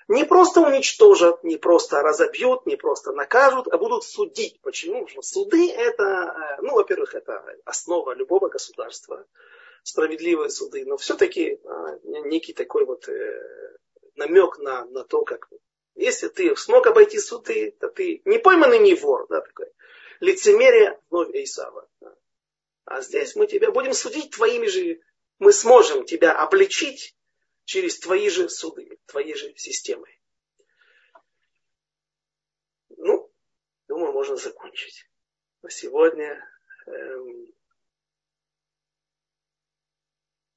[0.09, 4.61] Не просто уничтожат, не просто разобьют, не просто накажут, а будут судить.
[4.61, 5.05] Почему?
[5.05, 9.25] Потому что суды это, э, ну, во-первых, это основа любого государства,
[9.83, 13.79] справедливые суды, но все-таки а, некий такой вот э,
[14.17, 15.49] намек на, на то, как
[15.95, 19.67] если ты смог обойти суды, то ты не пойманный не вор, да, такой.
[20.21, 21.89] Лицемерие вновь Исава.
[22.01, 22.15] Да.
[22.85, 25.01] А здесь мы тебя будем судить твоими же,
[25.39, 27.17] мы сможем тебя обличить
[27.65, 30.21] через твои же суды, твоей же системой.
[32.97, 33.31] Ну,
[33.89, 35.09] думаю, можно закончить.
[35.63, 36.45] На сегодня,
[36.87, 37.53] эм,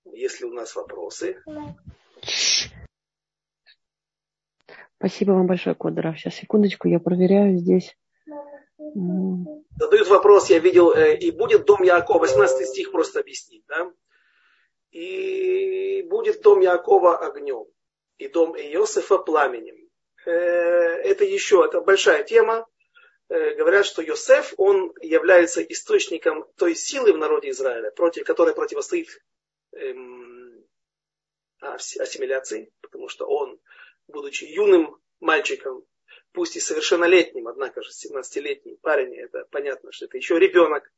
[0.06, 1.44] если у нас вопросы.
[5.08, 6.16] Спасибо вам большое, Кодра.
[6.18, 7.96] Сейчас, секундочку, я проверяю здесь.
[9.78, 13.92] Задают вопрос, я видел, э, и будет дом Якова, 18 стих просто объяснить, да?
[14.90, 17.68] И будет дом Якова огнем,
[18.18, 19.78] и дом Иосифа пламенем.
[20.26, 22.66] Э, это еще, это большая тема.
[23.30, 29.10] Э, говорят, что Йосеф, он является источником той силы в народе Израиля, против которой противостоит
[29.74, 30.66] эм,
[31.60, 33.60] ассимиляции, потому что он
[34.08, 35.84] будучи юным мальчиком,
[36.32, 40.92] пусть и совершеннолетним, однако же 17-летний парень, это понятно, что это еще ребенок,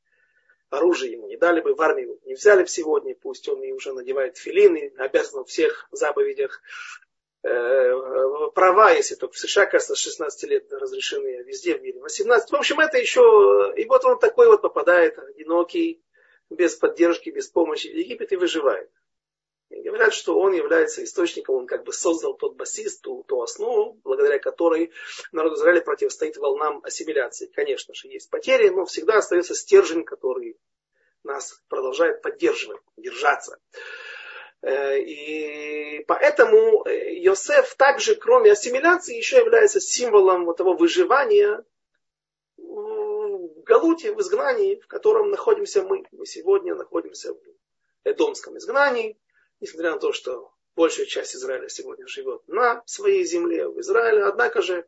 [0.70, 3.94] оружие ему не дали бы, в армию не взяли бы сегодня, пусть он и уже
[3.94, 6.62] надевает филины, обязан в всех заповедях
[7.44, 7.92] э,
[8.54, 12.52] права, если только в США, кажется, с 16 лет разрешены, а везде в мире 18.
[12.52, 16.04] В общем, это еще, и вот он такой вот попадает, одинокий,
[16.50, 18.90] без поддержки, без помощи в Египет и выживает.
[19.88, 24.38] Говорят, что он является источником, он как бы создал тот басист, ту, ту основу, благодаря
[24.38, 24.92] которой
[25.32, 27.50] народ Израиля противостоит волнам ассимиляции.
[27.56, 30.58] Конечно же, есть потери, но всегда остается стержень, который
[31.24, 33.60] нас продолжает поддерживать, держаться.
[34.62, 41.64] Э, и поэтому Йосеф также, кроме ассимиляции, еще является символом вот того выживания
[42.58, 46.04] в Галуте, в изгнании, в котором находимся мы.
[46.12, 47.40] Мы сегодня находимся в
[48.04, 49.18] Эдомском изгнании,
[49.60, 54.62] несмотря на то, что большая часть Израиля сегодня живет на своей земле, в Израиле, однако
[54.62, 54.88] же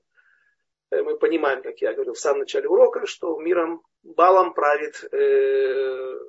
[0.92, 5.18] э, мы понимаем, как я говорил в самом начале урока, что миром балом правит э,
[5.18, 6.20] э,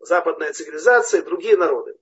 [0.00, 1.96] западная цивилизация и другие народы.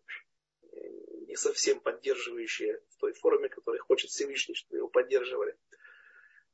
[1.27, 5.57] не совсем поддерживающие в той форме, которой хочет Всевышний, чтобы его поддерживали.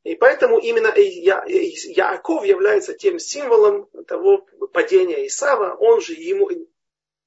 [0.04, 6.50] И поэтому именно Я, Яаков является тем символом того падения Исава, он же ему,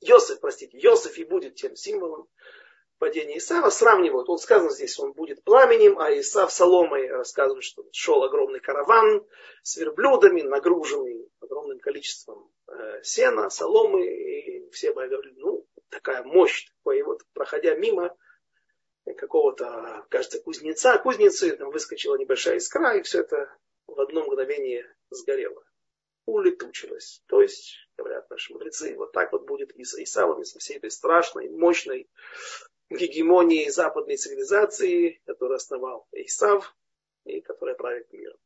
[0.02, 2.28] Йосиф, простите, Йосиф и будет тем символом
[2.98, 4.30] падения Исава, сравнивают.
[4.30, 9.26] Он сказано здесь, он будет пламенем, а Исав соломой рассказывает, что шел огромный караван
[9.62, 16.68] с верблюдами, нагруженный огромным количеством э, сена, соломы, и все бы говорили, ну, такая мощь,
[16.78, 18.16] такой, и вот проходя мимо,
[19.16, 25.64] какого-то, кажется, кузнеца, кузницы, там выскочила небольшая искра, и все это в одно мгновение сгорело.
[26.26, 27.24] Улетучилось.
[27.28, 30.78] То есть, говорят наши мудрецы, вот так вот будет и с Исавом, и со всей
[30.78, 32.10] этой страшной, мощной
[32.90, 36.76] гегемонией западной цивилизации, которую основал Исав,
[37.26, 38.38] и которая правит миром.